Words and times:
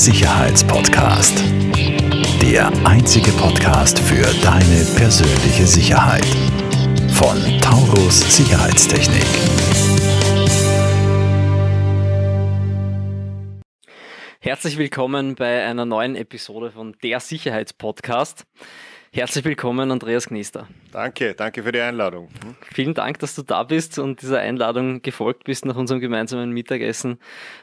Sicherheitspodcast. 0.00 1.44
Der 2.40 2.72
einzige 2.86 3.30
Podcast 3.32 3.98
für 3.98 4.24
deine 4.42 4.86
persönliche 4.96 5.66
Sicherheit. 5.66 6.24
Von 7.12 7.36
Taurus 7.60 8.34
Sicherheitstechnik. 8.34 9.26
Herzlich 14.40 14.78
willkommen 14.78 15.34
bei 15.34 15.66
einer 15.66 15.84
neuen 15.84 16.16
Episode 16.16 16.70
von 16.70 16.96
Der 17.02 17.20
Sicherheitspodcast. 17.20 18.46
Herzlich 19.12 19.44
willkommen, 19.44 19.90
Andreas 19.90 20.28
Gnester. 20.28 20.68
Danke, 20.92 21.34
danke 21.34 21.64
für 21.64 21.72
die 21.72 21.80
Einladung. 21.80 22.28
Hm? 22.44 22.54
Vielen 22.72 22.94
Dank, 22.94 23.18
dass 23.18 23.34
du 23.34 23.42
da 23.42 23.64
bist 23.64 23.98
und 23.98 24.22
dieser 24.22 24.38
Einladung 24.38 25.02
gefolgt 25.02 25.42
bist 25.42 25.64
nach 25.64 25.74
unserem 25.74 26.00
gemeinsamen 26.00 26.52
Mittagessen. 26.52 27.18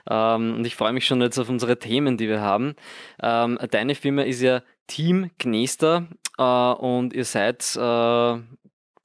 Ähm, 0.09 0.55
und 0.55 0.67
ich 0.67 0.75
freue 0.75 0.91
mich 0.91 1.07
schon 1.07 1.21
jetzt 1.21 1.39
auf 1.39 1.47
unsere 1.47 1.79
Themen, 1.79 2.17
die 2.17 2.27
wir 2.27 2.41
haben. 2.41 2.75
Ähm, 3.23 3.57
deine 3.71 3.95
Firma 3.95 4.23
ist 4.23 4.41
ja 4.41 4.61
Team 4.87 5.31
Gnester 5.37 6.07
äh, 6.37 6.43
und 6.43 7.13
ihr 7.13 7.23
seid 7.23 7.63
äh, 7.77 8.37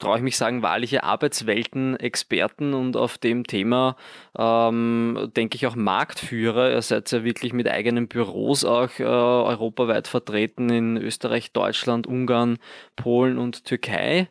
traue 0.02 0.16
ich 0.16 0.22
mich 0.22 0.36
sagen, 0.36 0.62
wahrliche 0.62 1.04
Arbeitswelten-Experten 1.04 2.74
und 2.74 2.96
auf 2.96 3.18
dem 3.18 3.46
Thema 3.46 3.96
ähm, 4.36 5.30
denke 5.36 5.54
ich 5.54 5.66
auch 5.66 5.76
Marktführer. 5.76 6.72
Ihr 6.72 6.82
seid 6.82 7.10
ja 7.12 7.22
wirklich 7.22 7.52
mit 7.52 7.68
eigenen 7.68 8.08
Büros 8.08 8.64
auch 8.64 8.98
äh, 8.98 9.04
europaweit 9.04 10.08
vertreten 10.08 10.70
in 10.70 10.96
Österreich, 10.96 11.52
Deutschland, 11.52 12.06
Ungarn, 12.06 12.58
Polen 12.96 13.38
und 13.38 13.64
Türkei 13.64 14.28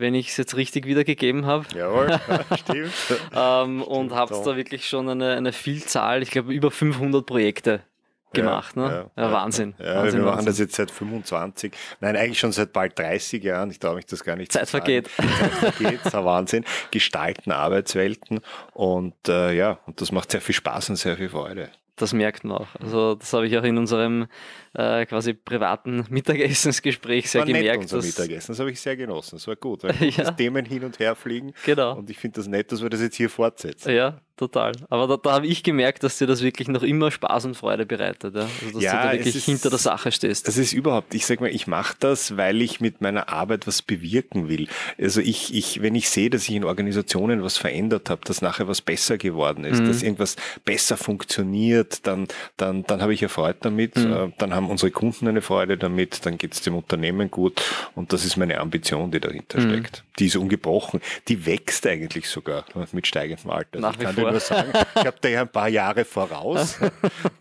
wenn 0.00 0.14
ich 0.14 0.28
es 0.28 0.36
jetzt 0.36 0.56
richtig 0.56 0.86
wiedergegeben 0.86 1.44
habe. 1.44 1.66
Jawohl, 1.74 2.20
stimmt. 2.56 2.92
ähm, 3.34 3.82
und 3.82 4.14
habt 4.14 4.30
da 4.30 4.56
wirklich 4.56 4.88
schon 4.88 5.08
eine, 5.08 5.34
eine 5.34 5.52
Vielzahl, 5.52 6.22
ich 6.22 6.30
glaube 6.30 6.54
über 6.54 6.70
500 6.70 7.26
Projekte 7.26 7.82
gemacht. 8.32 8.76
Ja, 8.76 8.82
ne? 8.88 9.10
Ja, 9.16 9.22
ja 9.24 9.32
Wahnsinn. 9.32 9.74
Ja, 9.78 9.96
Wahnsinn, 9.96 10.20
wir 10.20 10.24
machen 10.26 10.36
Wahnsinn. 10.38 10.46
das 10.46 10.58
jetzt 10.58 10.74
seit 10.76 10.90
25, 10.90 11.72
nein, 12.00 12.16
eigentlich 12.16 12.38
schon 12.38 12.52
seit 12.52 12.72
bald 12.72 12.98
30 12.98 13.42
Jahren. 13.42 13.70
Ich 13.70 13.78
traue 13.78 13.96
mich 13.96 14.06
das 14.06 14.22
gar 14.24 14.36
nicht 14.36 14.52
Zeit 14.52 14.68
vergeht. 14.68 15.08
Zeit 15.16 15.74
vergeht, 15.74 16.00
ist 16.04 16.14
ein 16.14 16.24
Wahnsinn. 16.24 16.64
Gestalten 16.90 17.50
Arbeitswelten 17.52 18.40
und 18.74 19.14
äh, 19.28 19.52
ja, 19.54 19.78
und 19.86 20.00
das 20.00 20.12
macht 20.12 20.30
sehr 20.30 20.40
viel 20.40 20.54
Spaß 20.54 20.90
und 20.90 20.96
sehr 20.96 21.16
viel 21.16 21.28
Freude. 21.28 21.70
Das 21.96 22.12
merkt 22.12 22.44
man 22.44 22.58
auch. 22.58 22.68
Also 22.80 23.16
das 23.16 23.32
habe 23.32 23.48
ich 23.48 23.58
auch 23.58 23.64
in 23.64 23.76
unserem 23.76 24.28
äh, 24.74 25.04
quasi 25.06 25.34
privaten 25.34 26.04
Mittagessensgespräch 26.08 27.28
sehr 27.28 27.40
war 27.40 27.46
nett, 27.46 27.56
gemerkt. 27.56 27.82
unser 27.82 27.96
dass- 27.96 28.06
Mittagessen, 28.06 28.52
das 28.52 28.60
habe 28.60 28.70
ich 28.70 28.80
sehr 28.80 28.96
genossen. 28.96 29.36
Das 29.36 29.46
war 29.48 29.56
gut, 29.56 29.82
weil 29.82 29.94
Ja. 30.10 30.24
das 30.24 30.36
Themen 30.36 30.64
hin 30.64 30.84
und 30.84 30.98
her 31.00 31.14
fliegen. 31.16 31.52
Genau. 31.64 31.96
Und 31.96 32.08
ich 32.08 32.16
finde 32.18 32.36
das 32.36 32.46
nett, 32.46 32.70
dass 32.70 32.82
wir 32.82 32.88
das 32.90 33.00
jetzt 33.00 33.16
hier 33.16 33.28
fortsetzen. 33.28 33.90
Ja, 33.92 34.20
total. 34.38 34.72
Aber 34.88 35.06
da, 35.06 35.16
da 35.16 35.32
habe 35.32 35.46
ich 35.46 35.62
gemerkt, 35.62 36.02
dass 36.02 36.18
dir 36.18 36.26
das 36.26 36.42
wirklich 36.42 36.68
noch 36.68 36.82
immer 36.82 37.10
Spaß 37.10 37.44
und 37.46 37.54
Freude 37.56 37.84
bereitet. 37.84 38.34
Ja? 38.34 38.42
Also, 38.42 38.72
dass 38.74 38.82
Ja, 38.82 39.02
du 39.02 39.08
da 39.08 39.12
wirklich 39.14 39.36
ist- 39.36 39.44
hinter 39.44 39.70
der 39.70 39.78
Sache 39.78 40.10
stehst. 40.12 40.48
Das 40.48 40.56
ist 40.56 40.72
überhaupt, 40.72 41.12
ich 41.14 41.26
sag 41.26 41.40
mal, 41.40 41.50
ich 41.50 41.66
mache 41.66 41.94
das, 42.00 42.36
weil 42.36 42.62
ich 42.62 42.80
mit 42.80 43.00
meiner 43.00 43.28
Arbeit 43.28 43.66
was 43.66 43.82
bewirken 43.82 44.48
will. 44.48 44.68
Also 44.98 45.20
ich, 45.20 45.54
ich, 45.54 45.82
wenn 45.82 45.94
ich 45.94 46.08
sehe, 46.08 46.30
dass 46.30 46.48
ich 46.48 46.54
in 46.54 46.64
Organisationen 46.64 47.42
was 47.42 47.58
verändert 47.58 48.08
habe, 48.10 48.20
dass 48.24 48.40
nachher 48.42 48.68
was 48.68 48.80
besser 48.80 49.18
geworden 49.18 49.64
ist, 49.64 49.80
dass 49.86 50.02
irgendwas 50.02 50.36
besser 50.64 50.96
funktioniert, 50.96 52.06
dann, 52.06 52.28
dann, 52.56 52.84
dann 52.84 53.02
habe 53.02 53.12
ich 53.14 53.20
ja 53.20 53.28
Freude 53.28 53.58
damit, 53.62 53.96
äh, 53.96 54.30
dann 54.38 54.54
haben 54.54 54.70
unsere 54.70 54.90
Kunden 54.90 55.28
eine 55.28 55.42
Freude 55.42 55.76
damit, 55.76 56.24
dann 56.24 56.38
geht 56.38 56.54
es 56.54 56.60
dem 56.62 56.74
Unternehmen 56.74 57.30
gut 57.30 57.62
und 57.94 58.12
das 58.12 58.24
ist 58.24 58.36
meine 58.36 58.58
Ambition, 58.60 59.10
die 59.10 59.20
dahinter 59.20 59.60
steckt. 59.60 60.04
Die 60.18 60.26
ist 60.26 60.36
ungebrochen, 60.36 61.00
die 61.28 61.46
wächst 61.46 61.86
eigentlich 61.86 62.28
sogar 62.28 62.64
mit 62.92 63.06
steigendem 63.06 63.50
Alter. 63.50 63.78
Nach 63.80 63.98
wie 63.98 64.06
vor. 64.06 64.27
Dir 64.28 64.32
nur 64.32 64.40
sagen, 64.40 64.72
ich 64.94 65.06
habe 65.06 65.16
da 65.20 65.28
ja 65.28 65.42
ein 65.42 65.48
paar 65.48 65.68
Jahre 65.68 66.04
voraus. 66.04 66.78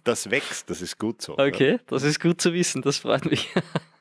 Das 0.03 0.31
wächst, 0.31 0.69
das 0.69 0.81
ist 0.81 0.97
gut 0.97 1.21
so. 1.21 1.37
Okay, 1.37 1.79
das 1.87 2.03
ist 2.03 2.21
gut 2.21 2.39
zu 2.39 2.53
wissen, 2.53 2.81
das 2.81 2.97
freut 2.99 3.25
mich. 3.25 3.49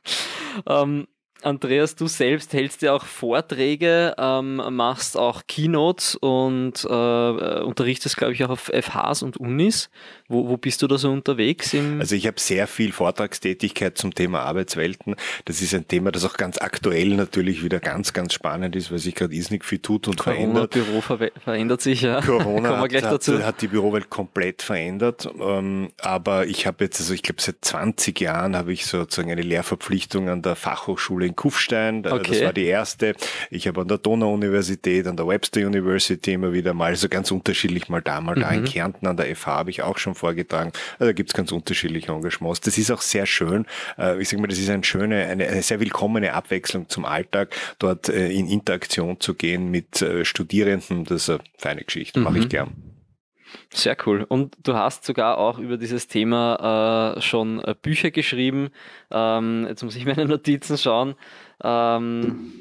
ähm, 0.69 1.09
Andreas, 1.43 1.95
du 1.95 2.07
selbst 2.07 2.53
hältst 2.55 2.83
ja 2.83 2.93
auch 2.95 3.05
Vorträge, 3.05 4.15
ähm, 4.19 4.57
machst 4.71 5.17
auch 5.17 5.43
Keynotes 5.47 6.17
und 6.17 6.85
äh, 6.85 6.89
äh, 6.89 7.63
unterrichtest, 7.63 8.17
glaube 8.17 8.33
ich, 8.33 8.43
auch 8.45 8.51
auf 8.51 8.73
FHs 8.75 9.23
und 9.23 9.37
Unis. 9.37 9.91
Wo, 10.29 10.49
wo 10.49 10.57
bist 10.57 10.83
du 10.83 10.89
da 10.89 10.99
so 10.99 11.11
unterwegs? 11.11 11.75
Also 12.01 12.17
ich 12.17 12.27
habe 12.27 12.41
sehr 12.41 12.67
viel 12.67 12.93
Vortragstätigkeit 12.93 13.97
zum 13.97 14.15
Thema 14.15 14.41
Arbeitswelten. 14.41 15.15
Das 15.45 15.63
ist 15.63 15.75
ein 15.75 15.87
Thema, 15.87 16.11
das 16.11 16.25
auch 16.25 16.35
ganz 16.35 16.59
aktuell 16.59 17.11
natürlich 17.11 17.63
wieder 17.63 17.81
ganz, 17.81 18.13
ganz 18.13 18.33
spannend 18.33 18.75
ist, 18.75 18.91
weil 18.91 18.99
sich 18.99 19.15
gerade 19.15 19.35
irrsinnig 19.35 19.65
viel 19.65 19.79
tut 19.79 20.09
und 20.09 20.21
verändert. 20.21 20.73
Corona-Büro 20.73 21.01
ver 21.01 21.31
verändert 21.45 21.81
sich, 21.83 22.01
ja. 22.01 22.23
Corona 22.23 22.79
hat. 22.81 22.93
Hat, 22.93 23.29
hat 23.29 23.63
die 23.63 23.69
Bürowelt 23.69 24.11
komplett 24.11 24.63
verändert. 24.63 25.29
Ähm, 25.39 25.91
aber 26.01 26.47
ich 26.47 26.67
habe 26.67 26.85
jetzt, 26.85 26.99
also 27.01 27.13
ich 27.13 27.23
glaube 27.23 27.43
seit 27.43 27.57
20 27.61 28.19
Jahren 28.21 28.57
habe 28.57 28.73
ich 28.73 28.87
sozusagen 28.87 29.31
eine 29.31 29.43
Lehrverpflichtung 29.43 30.29
an 30.29 30.43
der 30.43 30.57
Fachhochschule 30.57 31.26
in 31.27 31.37
Kufstein. 31.37 31.99
Äh, 31.99 32.03
Das 32.03 32.13
Okay. 32.13 32.45
war 32.45 32.53
die 32.53 32.65
erste. 32.67 33.15
Ich 33.51 33.67
habe 33.69 33.81
an 33.83 33.89
der 33.89 33.99
Donau-Universität, 33.99 35.07
an 35.07 35.17
der 35.17 35.27
Webster 35.27 35.61
University 35.67 36.33
immer 36.33 36.53
wieder 36.53 36.73
mal, 36.75 36.87
also 36.87 37.09
ganz 37.09 37.31
unterschiedlich 37.31 37.89
mal 37.89 38.01
da, 38.03 38.21
mal 38.21 38.35
da. 38.35 38.51
Mhm. 38.51 38.59
In 38.59 38.65
Kärnten 38.65 39.07
an 39.07 39.17
der 39.17 39.27
FH 39.35 39.47
habe 39.59 39.71
ich 39.71 39.83
auch 39.83 39.99
schon 39.99 40.15
vorgetragen. 40.15 40.73
Also 40.99 41.07
da 41.07 41.13
gibt's 41.13 41.35
ganz 41.35 41.53
unterschiedliche 41.53 42.13
Engagements. 42.13 42.61
Das 42.61 42.79
ist 42.79 42.91
auch 42.91 43.03
sehr 43.03 43.27
schön. 43.27 43.67
Äh, 43.99 44.21
Ich 44.21 44.29
sage 44.29 44.41
mal, 44.41 44.49
das 44.49 44.59
ist 44.59 44.71
eine 44.71 44.85
schöne, 44.85 45.27
eine, 45.27 45.47
eine 45.49 45.63
sehr 45.63 45.81
willkommene 45.81 46.33
Abwechslung 46.33 46.89
zum 46.89 47.05
Alltag, 47.05 47.55
dort 47.79 48.09
äh, 48.09 48.31
in 48.31 48.49
Interaktion 48.49 49.21
zu 49.21 49.35
gehen 49.35 49.71
mit 49.71 50.05
Studierenden. 50.23 51.05
Das 51.05 51.23
ist 51.23 51.31
eine 51.31 51.41
feine 51.59 51.83
Geschichte, 51.85 52.21
mache 52.21 52.35
Mhm. 52.35 52.41
ich 52.43 52.49
gern. 52.49 52.73
Sehr 53.73 53.97
cool. 54.07 54.25
Und 54.29 54.57
du 54.63 54.75
hast 54.75 55.05
sogar 55.05 55.39
auch 55.39 55.59
über 55.59 55.77
dieses 55.77 56.09
Thema 56.09 57.15
äh, 57.17 57.21
schon 57.21 57.61
äh, 57.61 57.75
Bücher 57.81 58.11
geschrieben. 58.11 58.71
Ähm, 59.11 59.67
jetzt 59.69 59.83
muss 59.83 59.97
ich 59.97 60.05
meine 60.07 60.27
Notizen 60.27 60.79
schauen. 60.79 61.15
Ähm, 61.63 62.53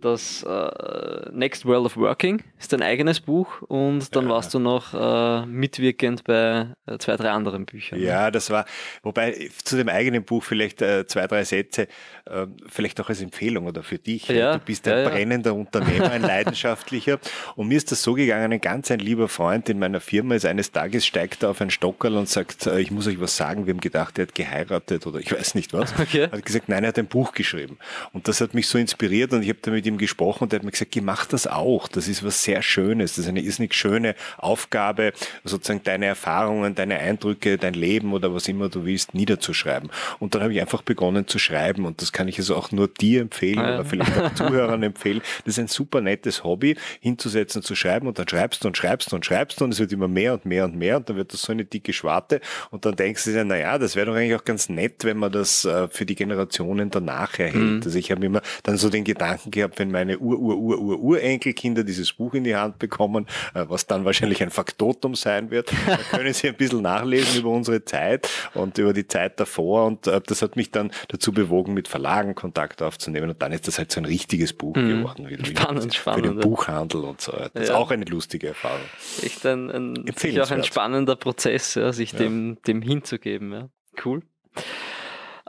das 0.00 0.42
äh, 0.42 1.30
Next 1.32 1.64
World 1.66 1.86
of 1.86 1.96
Working 1.96 2.42
ist 2.58 2.72
dein 2.72 2.82
eigenes 2.82 3.20
Buch 3.20 3.62
und 3.62 4.14
dann 4.14 4.24
Ja. 4.24 4.30
warst 4.30 4.54
du 4.54 4.58
noch 4.58 4.94
äh, 4.94 5.46
mitwirkend 5.46 6.24
bei 6.24 6.68
äh, 6.86 6.98
zwei, 6.98 7.16
drei 7.16 7.30
anderen 7.30 7.66
Büchern. 7.66 8.00
Ja, 8.00 8.30
das 8.30 8.50
war, 8.50 8.64
wobei 9.02 9.50
zu 9.64 9.76
dem 9.76 9.88
eigenen 9.88 10.24
Buch 10.24 10.42
vielleicht 10.44 10.82
äh, 10.82 11.06
zwei, 11.06 11.26
drei 11.26 11.44
Sätze, 11.44 11.88
äh, 12.26 12.46
vielleicht 12.68 13.00
auch 13.00 13.08
als 13.08 13.20
Empfehlung 13.20 13.66
oder 13.66 13.82
für 13.82 13.98
dich. 13.98 14.28
Ja, 14.28 14.54
du 14.54 14.64
bist 14.64 14.86
ein 14.88 15.04
ja, 15.04 15.08
brennender 15.08 15.54
Unternehmer, 15.54 16.10
ein 16.10 16.22
leidenschaftlicher. 16.62 17.18
Und 17.56 17.68
mir 17.68 17.76
ist 17.76 17.90
das 17.92 18.02
so 18.02 18.14
gegangen, 18.14 18.52
ein 18.52 18.60
ganz 18.60 18.90
ein 18.90 18.98
lieber 19.00 19.28
Freund 19.28 19.68
in 19.68 19.78
meiner 19.78 20.00
Firma 20.00 20.34
ist 20.34 20.44
eines 20.46 20.72
Tages 20.72 21.06
steigt 21.06 21.42
er 21.42 21.50
auf 21.50 21.60
ein 21.60 21.70
Stockerl 21.70 22.16
und 22.16 22.28
sagt, 22.28 22.66
äh, 22.66 22.80
ich 22.80 22.90
muss 22.90 23.06
euch 23.06 23.20
was 23.20 23.36
sagen, 23.36 23.66
wir 23.66 23.72
haben 23.74 23.80
gedacht, 23.80 24.18
er 24.18 24.26
hat 24.26 24.34
geheiratet 24.34 25.06
oder 25.06 25.18
ich 25.18 25.32
weiß 25.32 25.54
nicht 25.54 25.72
was. 25.72 25.94
Okay. 25.98 26.28
Er 26.30 26.38
hat 26.38 26.44
gesagt, 26.46 26.68
nein, 26.68 26.84
er 26.84 26.88
hat 26.88 26.98
ein 26.98 27.06
Buch 27.06 27.32
geschrieben. 27.32 27.76
Und 28.12 28.28
das 28.28 28.40
hat 28.40 28.54
mich 28.54 28.66
so 28.68 28.78
inspiriert 28.78 29.32
und 29.32 29.42
ich 29.42 29.48
habe 29.48 29.58
da 29.60 29.70
mit 29.70 29.84
ihm 29.88 29.98
gesprochen 29.98 30.44
und 30.44 30.52
er 30.52 30.58
hat 30.58 30.64
mir 30.64 30.70
gesagt, 30.70 30.94
mach 31.02 31.26
das 31.26 31.46
auch. 31.46 31.88
Das 31.88 32.08
ist 32.08 32.24
was 32.24 32.42
sehr 32.42 32.62
Schönes. 32.62 33.12
Das 33.12 33.24
ist 33.24 33.28
eine 33.28 33.40
irrsinnig 33.40 33.74
schöne 33.74 34.14
Aufgabe, 34.36 35.12
sozusagen 35.44 35.82
deine 35.82 36.06
Erfahrungen, 36.06 36.74
deine 36.74 36.98
Eindrücke, 36.98 37.58
dein 37.58 37.74
Leben 37.74 38.12
oder 38.12 38.34
was 38.34 38.48
immer 38.48 38.68
du 38.68 38.84
willst, 38.84 39.14
niederzuschreiben. 39.14 39.90
Und 40.18 40.34
dann 40.34 40.42
habe 40.42 40.52
ich 40.52 40.60
einfach 40.60 40.82
begonnen 40.82 41.26
zu 41.26 41.38
schreiben 41.38 41.84
und 41.84 42.02
das 42.02 42.12
kann 42.12 42.28
ich 42.28 42.38
also 42.38 42.56
auch 42.56 42.72
nur 42.72 42.88
dir 42.88 43.20
empfehlen 43.20 43.58
ja. 43.58 43.74
oder 43.74 43.84
vielleicht 43.84 44.18
auch 44.18 44.34
Zuhörern 44.34 44.82
empfehlen. 44.84 45.20
Das 45.44 45.54
ist 45.54 45.58
ein 45.58 45.68
super 45.68 46.00
nettes 46.00 46.44
Hobby, 46.44 46.76
hinzusetzen, 47.00 47.62
zu 47.62 47.74
schreiben 47.74 48.06
und 48.06 48.18
dann 48.18 48.28
schreibst 48.28 48.64
du 48.64 48.68
und 48.68 48.76
schreibst 48.76 49.12
du 49.12 49.16
und 49.16 49.24
schreibst 49.24 49.60
du 49.60 49.64
und 49.64 49.72
es 49.72 49.80
wird 49.80 49.92
immer 49.92 50.08
mehr 50.08 50.34
und 50.34 50.44
mehr 50.44 50.64
und 50.64 50.76
mehr 50.76 50.96
und 50.98 51.08
dann 51.08 51.16
wird 51.16 51.32
das 51.32 51.42
so 51.42 51.52
eine 51.52 51.64
dicke 51.64 51.92
Schwarte 51.92 52.40
und 52.70 52.84
dann 52.84 52.96
denkst 52.96 53.24
du 53.24 53.32
dir, 53.32 53.44
naja, 53.44 53.78
das 53.78 53.96
wäre 53.96 54.06
doch 54.06 54.14
eigentlich 54.14 54.34
auch 54.34 54.44
ganz 54.44 54.68
nett, 54.68 55.04
wenn 55.04 55.16
man 55.16 55.32
das 55.32 55.64
äh, 55.64 55.88
für 55.88 56.06
die 56.06 56.14
Generationen 56.14 56.90
danach 56.90 57.38
erhält. 57.38 57.54
Mhm. 57.54 57.82
Also 57.84 57.98
ich 57.98 58.10
habe 58.10 58.24
immer 58.24 58.42
dann 58.62 58.76
so 58.76 58.90
den 58.90 59.04
Gedanken 59.04 59.50
gehabt, 59.50 59.77
wenn 59.78 59.90
meine 59.90 60.18
Ur, 60.18 60.38
Ur, 60.38 60.56
Ur, 60.58 60.78
Ur, 60.78 60.98
Urenkelkinder 61.00 61.84
dieses 61.84 62.12
Buch 62.12 62.34
in 62.34 62.44
die 62.44 62.56
Hand 62.56 62.78
bekommen, 62.78 63.26
äh, 63.54 63.64
was 63.68 63.86
dann 63.86 64.04
wahrscheinlich 64.04 64.42
ein 64.42 64.50
Faktotum 64.50 65.14
sein 65.14 65.50
wird, 65.50 65.70
dann 65.86 65.98
können 66.10 66.32
sie 66.34 66.48
ein 66.48 66.56
bisschen 66.56 66.82
nachlesen 66.82 67.40
über 67.40 67.50
unsere 67.50 67.84
Zeit 67.84 68.28
und 68.54 68.76
über 68.78 68.92
die 68.92 69.06
Zeit 69.06 69.38
davor 69.40 69.86
und 69.86 70.06
äh, 70.06 70.20
das 70.26 70.42
hat 70.42 70.56
mich 70.56 70.70
dann 70.70 70.90
dazu 71.08 71.32
bewogen, 71.32 71.74
mit 71.74 71.88
Verlagen 71.88 72.34
Kontakt 72.34 72.82
aufzunehmen 72.82 73.30
und 73.30 73.40
dann 73.42 73.52
ist 73.52 73.66
das 73.68 73.78
halt 73.78 73.92
so 73.92 74.00
ein 74.00 74.04
richtiges 74.04 74.52
Buch 74.52 74.74
geworden. 74.74 75.28
Wie 75.28 75.36
du 75.36 75.42
Mhm. 75.42 75.56
Spannend, 75.56 75.94
spannend, 75.94 76.26
Für 76.26 76.32
den. 76.34 76.40
Buchhandel 76.40 77.00
und 77.04 77.20
so. 77.20 77.32
Das 77.32 77.50
ist 77.62 77.68
Ja. 77.70 77.76
auch 77.76 77.90
eine 77.90 78.04
lustige 78.04 78.48
Erfahrung. 78.48 78.80
Echt 79.22 79.44
ein, 79.46 79.70
ein, 79.70 80.04
auch 80.40 80.50
ein 80.50 80.64
spannender 80.64 81.16
Prozess, 81.16 81.74
ja, 81.74 81.92
sich 81.92 82.12
Ja. 82.12 82.18
dem, 82.18 82.58
dem 82.66 82.82
hinzugeben. 82.82 83.52
Ja. 83.52 83.68
Cool. 84.04 84.22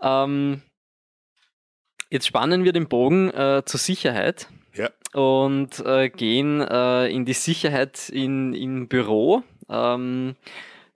Ähm, 0.02 0.62
jetzt 2.10 2.28
spannen 2.28 2.64
wir 2.64 2.74
den 2.74 2.88
Bogen 2.88 3.30
äh, 3.32 3.64
zur 3.66 3.80
Sicherheit 3.80 4.48
Ja. 4.74 4.90
und 5.14 5.80
äh, 5.86 6.10
gehen 6.10 6.62
äh, 6.62 7.08
in 7.08 7.26
die 7.26 7.34
Sicherheit 7.34 8.10
in, 8.10 8.54
im 8.54 8.88
Büro. 8.88 9.44
Ähm, 9.70 10.36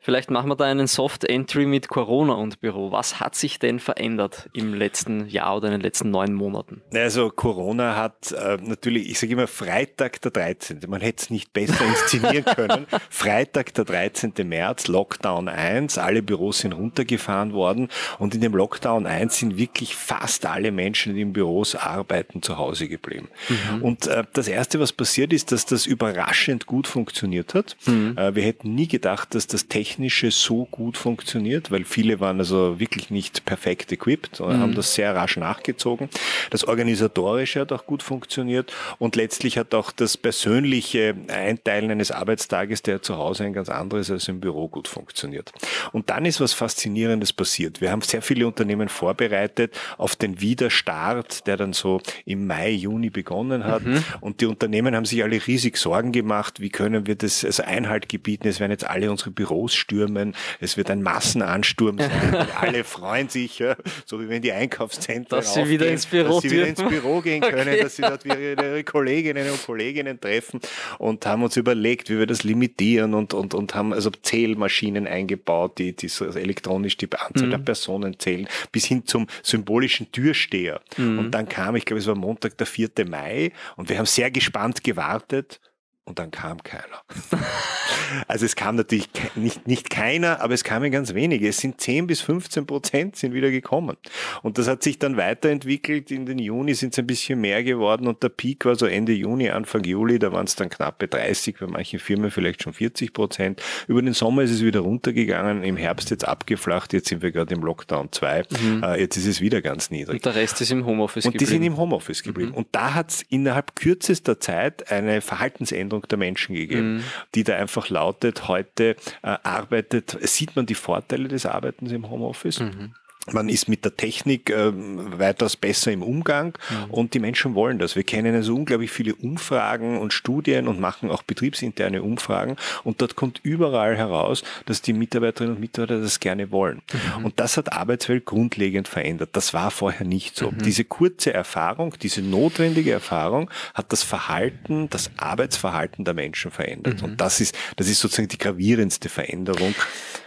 Vielleicht 0.03 0.29
machen 0.29 0.49
wir 0.49 0.57
da 0.57 0.65
einen 0.65 0.87
Soft 0.87 1.23
Entry 1.23 1.65
mit 1.65 1.87
Corona 1.87 2.33
und 2.33 2.59
Büro. 2.59 2.91
Was 2.91 3.21
hat 3.21 3.35
sich 3.35 3.57
denn 3.57 3.79
verändert 3.79 4.49
im 4.51 4.73
letzten 4.73 5.29
Jahr 5.29 5.55
oder 5.55 5.67
in 5.67 5.71
den 5.71 5.81
letzten 5.81 6.11
neun 6.11 6.33
Monaten? 6.33 6.81
Also 6.93 7.29
Corona 7.29 7.95
hat 7.95 8.33
äh, 8.33 8.57
natürlich, 8.61 9.09
ich 9.09 9.17
sage 9.17 9.31
immer 9.31 9.47
Freitag 9.47 10.19
der 10.21 10.31
13. 10.31 10.81
Man 10.89 10.99
hätte 10.99 11.23
es 11.23 11.29
nicht 11.29 11.53
besser 11.53 11.85
inszenieren 11.85 12.43
können. 12.55 12.85
Freitag 13.09 13.73
der 13.75 13.85
13. 13.85 14.33
März, 14.43 14.89
Lockdown 14.89 15.47
1, 15.47 15.97
alle 15.97 16.21
Büros 16.21 16.59
sind 16.59 16.73
runtergefahren 16.73 17.53
worden 17.53 17.87
und 18.19 18.35
in 18.35 18.41
dem 18.41 18.53
Lockdown 18.53 19.07
1 19.07 19.37
sind 19.37 19.57
wirklich 19.57 19.95
fast 19.95 20.45
alle 20.45 20.73
Menschen, 20.73 21.15
die 21.15 21.21
in 21.21 21.31
Büros 21.31 21.75
arbeiten, 21.75 22.41
zu 22.41 22.57
Hause 22.57 22.89
geblieben. 22.89 23.29
Mhm. 23.47 23.81
Und 23.81 24.07
äh, 24.07 24.25
das 24.33 24.49
Erste, 24.49 24.81
was 24.81 24.91
passiert 24.91 25.31
ist, 25.31 25.53
dass 25.53 25.65
das 25.65 25.85
überraschend 25.85 26.65
gut 26.65 26.87
funktioniert 26.87 27.53
hat. 27.53 27.77
Mhm. 27.85 28.17
Äh, 28.17 28.35
wir 28.35 28.43
hätten 28.43 28.75
nie 28.75 28.89
gedacht, 28.89 29.33
dass 29.33 29.47
das 29.47 29.69
technisch 29.69 29.92
Technische 29.93 30.31
so 30.31 30.65
gut 30.65 30.97
funktioniert, 30.97 31.69
weil 31.69 31.83
viele 31.83 32.19
waren 32.19 32.39
also 32.39 32.79
wirklich 32.79 33.11
nicht 33.11 33.45
perfekt 33.45 33.91
equipped 33.91 34.41
und 34.41 34.57
mhm. 34.57 34.59
haben 34.59 34.73
das 34.73 34.95
sehr 34.95 35.15
rasch 35.15 35.37
nachgezogen. 35.37 36.09
Das 36.49 36.63
Organisatorische 36.67 37.59
hat 37.59 37.71
auch 37.71 37.85
gut 37.85 38.01
funktioniert 38.01 38.73
und 38.97 39.15
letztlich 39.15 39.59
hat 39.59 39.75
auch 39.75 39.91
das 39.91 40.17
persönliche 40.17 41.13
Einteilen 41.27 41.91
eines 41.91 42.09
Arbeitstages, 42.09 42.81
der 42.81 43.03
zu 43.03 43.17
Hause 43.17 43.43
ein 43.43 43.53
ganz 43.53 43.69
anderes 43.69 44.09
als 44.09 44.27
im 44.27 44.39
Büro 44.39 44.67
gut 44.67 44.87
funktioniert. 44.87 45.51
Und 45.91 46.09
dann 46.09 46.25
ist 46.25 46.41
was 46.41 46.53
Faszinierendes 46.53 47.31
passiert. 47.31 47.79
Wir 47.79 47.91
haben 47.91 48.01
sehr 48.01 48.23
viele 48.23 48.47
Unternehmen 48.47 48.89
vorbereitet 48.89 49.77
auf 49.99 50.15
den 50.15 50.41
Wiederstart, 50.41 51.45
der 51.45 51.57
dann 51.57 51.73
so 51.73 52.01
im 52.25 52.47
Mai, 52.47 52.71
Juni 52.71 53.11
begonnen 53.11 53.63
hat. 53.63 53.83
Mhm. 53.83 54.03
Und 54.21 54.41
die 54.41 54.47
Unternehmen 54.47 54.95
haben 54.95 55.05
sich 55.05 55.21
alle 55.21 55.45
riesig 55.45 55.77
Sorgen 55.77 56.11
gemacht, 56.11 56.59
wie 56.61 56.69
können 56.69 57.05
wir 57.05 57.15
das 57.15 57.45
also 57.45 57.61
Einhalt 57.61 58.09
gebieten. 58.09 58.47
Es 58.47 58.59
werden 58.59 58.71
jetzt 58.71 58.87
alle 58.87 59.11
unsere 59.11 59.29
Büros 59.29 59.82
stürmen. 59.83 60.35
Es 60.59 60.77
wird 60.77 60.89
ein 60.89 61.03
Massenansturm 61.03 61.97
sein. 61.97 62.47
alle 62.59 62.83
freuen 62.83 63.29
sich, 63.29 63.59
ja, 63.59 63.75
so 64.05 64.19
wie 64.21 64.29
wenn 64.29 64.41
die 64.41 64.51
Einkaufszentren 64.51 65.39
dass 65.39 65.53
sie 65.53 65.67
wieder 65.67 65.87
ins 65.87 66.05
Büro, 66.05 66.35
dass 66.35 66.41
sie 66.41 66.51
wieder 66.51 66.67
ins 66.67 66.81
Büro 66.81 67.21
gehen 67.21 67.41
können, 67.41 67.73
okay. 67.73 67.81
dass 67.81 67.95
sie 67.95 68.01
dort 68.01 68.23
wieder 68.25 68.39
ihre 68.39 68.83
Kolleginnen 68.83 69.49
und 69.49 69.63
Kolleginnen 69.65 70.19
treffen 70.19 70.59
und 70.99 71.25
haben 71.25 71.43
uns 71.43 71.57
überlegt, 71.57 72.09
wie 72.09 72.17
wir 72.17 72.27
das 72.27 72.43
limitieren 72.43 73.13
und, 73.13 73.33
und, 73.33 73.53
und 73.53 73.75
haben 73.75 73.93
also 73.93 74.09
Zählmaschinen 74.09 75.07
eingebaut, 75.07 75.77
die, 75.77 75.95
die 75.95 76.07
so 76.07 76.25
elektronisch 76.25 76.97
die 76.97 77.11
Anzahl 77.11 77.47
mhm. 77.47 77.51
der 77.51 77.57
Personen 77.59 78.19
zählen, 78.19 78.47
bis 78.71 78.85
hin 78.85 79.05
zum 79.05 79.27
symbolischen 79.41 80.11
Türsteher. 80.11 80.81
Mhm. 80.97 81.19
Und 81.19 81.31
dann 81.31 81.49
kam, 81.49 81.75
ich 81.75 81.85
glaube, 81.85 81.99
es 81.99 82.07
war 82.07 82.15
Montag, 82.15 82.57
der 82.57 82.67
4. 82.67 82.89
Mai 83.07 83.51
und 83.75 83.89
wir 83.89 83.97
haben 83.97 84.05
sehr 84.05 84.31
gespannt 84.31 84.83
gewartet 84.83 85.59
und 86.05 86.19
dann 86.19 86.31
kam 86.31 86.61
keiner. 86.63 87.01
also 88.27 88.45
es 88.45 88.55
kam 88.55 88.75
natürlich 88.75 89.09
nicht, 89.35 89.67
nicht 89.67 89.89
keiner, 89.89 90.41
aber 90.41 90.53
es 90.53 90.63
kamen 90.63 90.91
ganz 90.91 91.13
wenige. 91.13 91.47
Es 91.47 91.57
sind 91.57 91.79
10 91.79 92.07
bis 92.07 92.21
15 92.21 92.65
Prozent 92.65 93.15
sind 93.15 93.33
wieder 93.33 93.51
gekommen. 93.51 93.97
Und 94.41 94.57
das 94.57 94.67
hat 94.67 94.83
sich 94.83 94.99
dann 94.99 95.17
weiterentwickelt. 95.17 96.11
In 96.11 96.25
den 96.25 96.39
Juni 96.39 96.73
sind 96.73 96.93
es 96.93 96.99
ein 96.99 97.07
bisschen 97.07 97.41
mehr 97.41 97.63
geworden 97.63 98.07
und 98.07 98.23
der 98.23 98.29
Peak 98.29 98.65
war 98.65 98.75
so 98.75 98.85
Ende 98.85 99.13
Juni, 99.13 99.49
Anfang 99.49 99.83
Juli, 99.83 100.19
da 100.19 100.31
waren 100.31 100.45
es 100.45 100.55
dann 100.55 100.69
knappe 100.69 101.07
30, 101.07 101.57
bei 101.59 101.67
manchen 101.67 101.99
Firmen 101.99 102.31
vielleicht 102.31 102.63
schon 102.63 102.73
40 102.73 103.13
Prozent. 103.13 103.61
Über 103.87 104.01
den 104.01 104.13
Sommer 104.13 104.43
ist 104.43 104.51
es 104.51 104.63
wieder 104.63 104.81
runtergegangen, 104.81 105.63
im 105.63 105.77
Herbst 105.77 106.09
jetzt 106.09 106.27
abgeflacht, 106.27 106.93
jetzt 106.93 107.09
sind 107.09 107.21
wir 107.21 107.31
gerade 107.31 107.53
im 107.53 107.61
Lockdown 107.61 108.11
2, 108.11 108.43
mhm. 108.49 108.83
äh, 108.83 108.99
jetzt 108.99 109.17
ist 109.17 109.27
es 109.27 109.41
wieder 109.41 109.61
ganz 109.61 109.89
niedrig. 109.89 110.15
Und 110.15 110.25
der 110.25 110.35
Rest 110.35 110.61
ist 110.61 110.71
im 110.71 110.85
Homeoffice 110.85 111.25
und 111.25 111.33
geblieben. 111.33 111.49
Und 111.49 111.49
die 111.49 111.57
sind 111.57 111.63
im 111.63 111.77
Homeoffice 111.77 112.23
geblieben. 112.23 112.51
Mhm. 112.51 112.57
Und 112.57 112.67
da 112.71 112.93
hat 112.93 113.11
es 113.11 113.21
innerhalb 113.23 113.75
kürzester 113.75 114.39
Zeit 114.39 114.91
eine 114.91 115.21
Verhaltensänderung 115.21 116.07
der 116.07 116.17
Menschen 116.17 116.55
gegeben, 116.55 116.95
mhm. 116.95 117.02
Die 117.35 117.43
da 117.43 117.55
einfach 117.55 117.89
lautet, 117.89 118.47
heute 118.47 118.95
äh, 119.21 119.37
arbeitet, 119.43 120.17
sieht 120.21 120.55
man 120.55 120.65
die 120.65 120.75
Vorteile 120.75 121.27
des 121.27 121.45
Arbeitens 121.45 121.91
im 121.91 122.09
Homeoffice. 122.09 122.59
Mhm. 122.59 122.95
Man 123.31 123.47
ist 123.47 123.69
mit 123.69 123.85
der 123.85 123.95
Technik 123.95 124.49
äh, 124.49 124.71
weitaus 124.73 125.55
besser 125.55 125.93
im 125.93 126.03
Umgang 126.03 126.57
mhm. 126.69 126.91
und 126.91 127.13
die 127.13 127.19
Menschen 127.19 127.55
wollen 127.55 127.79
das. 127.79 127.95
Wir 127.95 128.03
kennen 128.03 128.35
also 128.35 128.53
unglaublich 128.53 128.91
viele 128.91 129.15
Umfragen 129.15 129.97
und 129.97 130.11
Studien 130.11 130.67
und 130.67 130.79
machen 130.81 131.09
auch 131.09 131.23
betriebsinterne 131.23 132.03
Umfragen 132.03 132.57
und 132.83 133.01
dort 133.01 133.15
kommt 133.15 133.39
überall 133.43 133.95
heraus, 133.95 134.43
dass 134.65 134.81
die 134.81 134.91
Mitarbeiterinnen 134.91 135.55
und 135.55 135.61
Mitarbeiter 135.61 136.01
das 136.01 136.19
gerne 136.19 136.51
wollen. 136.51 136.81
Mhm. 137.17 137.25
Und 137.25 137.39
das 137.39 137.55
hat 137.55 137.71
Arbeitswelt 137.71 138.25
grundlegend 138.25 138.89
verändert. 138.89 139.29
Das 139.33 139.53
war 139.53 139.71
vorher 139.71 140.05
nicht 140.05 140.35
so. 140.35 140.51
Mhm. 140.51 140.57
Diese 140.63 140.83
kurze 140.83 141.33
Erfahrung, 141.33 141.95
diese 142.01 142.21
notwendige 142.21 142.91
Erfahrung 142.91 143.49
hat 143.73 143.93
das 143.93 144.03
Verhalten, 144.03 144.89
das 144.89 145.11
Arbeitsverhalten 145.15 146.03
der 146.03 146.13
Menschen 146.13 146.51
verändert. 146.51 147.01
Mhm. 147.01 147.11
Und 147.11 147.21
das 147.21 147.39
ist, 147.39 147.55
das 147.77 147.87
ist 147.87 148.01
sozusagen 148.01 148.27
die 148.27 148.37
gravierendste 148.37 149.07
Veränderung 149.07 149.75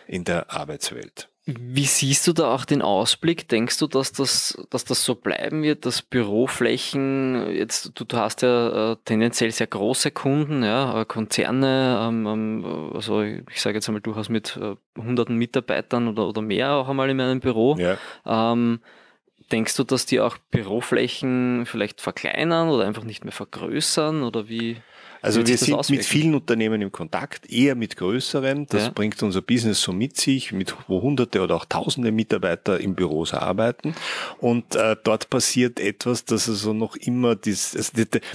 in 0.06 0.24
der 0.24 0.50
Arbeitswelt. 0.50 1.28
Wie 1.48 1.84
siehst 1.84 2.26
du 2.26 2.32
da 2.32 2.52
auch 2.52 2.64
den 2.64 2.82
Ausblick? 2.82 3.48
Denkst 3.48 3.78
du, 3.78 3.86
dass 3.86 4.10
das, 4.10 4.58
dass 4.70 4.84
das 4.84 5.04
so 5.04 5.14
bleiben 5.14 5.62
wird, 5.62 5.86
dass 5.86 6.02
Büroflächen, 6.02 7.54
jetzt, 7.54 7.92
du, 7.94 8.04
du 8.04 8.16
hast 8.16 8.42
ja 8.42 8.92
äh, 8.92 8.96
tendenziell 9.04 9.52
sehr 9.52 9.68
große 9.68 10.10
Kunden, 10.10 10.64
ja, 10.64 11.02
äh, 11.02 11.04
Konzerne, 11.04 12.00
ähm, 12.02 12.26
ähm, 12.26 12.90
also 12.92 13.22
ich 13.22 13.60
sage 13.60 13.76
jetzt 13.76 13.88
einmal 13.88 14.00
durchaus 14.00 14.28
mit 14.28 14.56
äh, 14.56 14.74
hunderten 15.00 15.36
Mitarbeitern 15.36 16.08
oder, 16.08 16.26
oder 16.26 16.42
mehr 16.42 16.72
auch 16.72 16.88
einmal 16.88 17.10
in 17.10 17.16
meinem 17.16 17.38
Büro. 17.38 17.76
Ja. 17.78 17.96
Ähm, 18.26 18.80
denkst 19.52 19.76
du, 19.76 19.84
dass 19.84 20.04
die 20.04 20.18
auch 20.18 20.38
Büroflächen 20.50 21.64
vielleicht 21.64 22.00
verkleinern 22.00 22.68
oder 22.70 22.84
einfach 22.84 23.04
nicht 23.04 23.22
mehr 23.22 23.32
vergrößern 23.32 24.24
oder 24.24 24.48
wie? 24.48 24.78
Also 25.22 25.46
wir 25.46 25.58
sind 25.58 25.90
mit 25.90 26.04
vielen 26.04 26.34
Unternehmen 26.34 26.82
im 26.82 26.92
Kontakt, 26.92 27.50
eher 27.50 27.74
mit 27.74 27.96
größeren. 27.96 28.66
Das 28.66 28.84
ja. 28.84 28.90
bringt 28.90 29.22
unser 29.22 29.42
Business 29.42 29.80
so 29.80 29.92
mit 29.92 30.16
sich, 30.16 30.52
mit 30.52 30.74
wo 30.88 31.02
hunderte 31.02 31.40
oder 31.42 31.56
auch 31.56 31.64
tausende 31.64 32.12
Mitarbeiter 32.12 32.78
in 32.80 32.94
Büros 32.94 33.34
arbeiten. 33.34 33.94
Und 34.38 34.74
äh, 34.74 34.96
dort 35.02 35.30
passiert 35.30 35.80
etwas, 35.80 36.24
dass 36.24 36.48
also 36.48 36.72
noch 36.72 36.96
immer 36.96 37.36
das, 37.36 37.74
also 37.76 37.92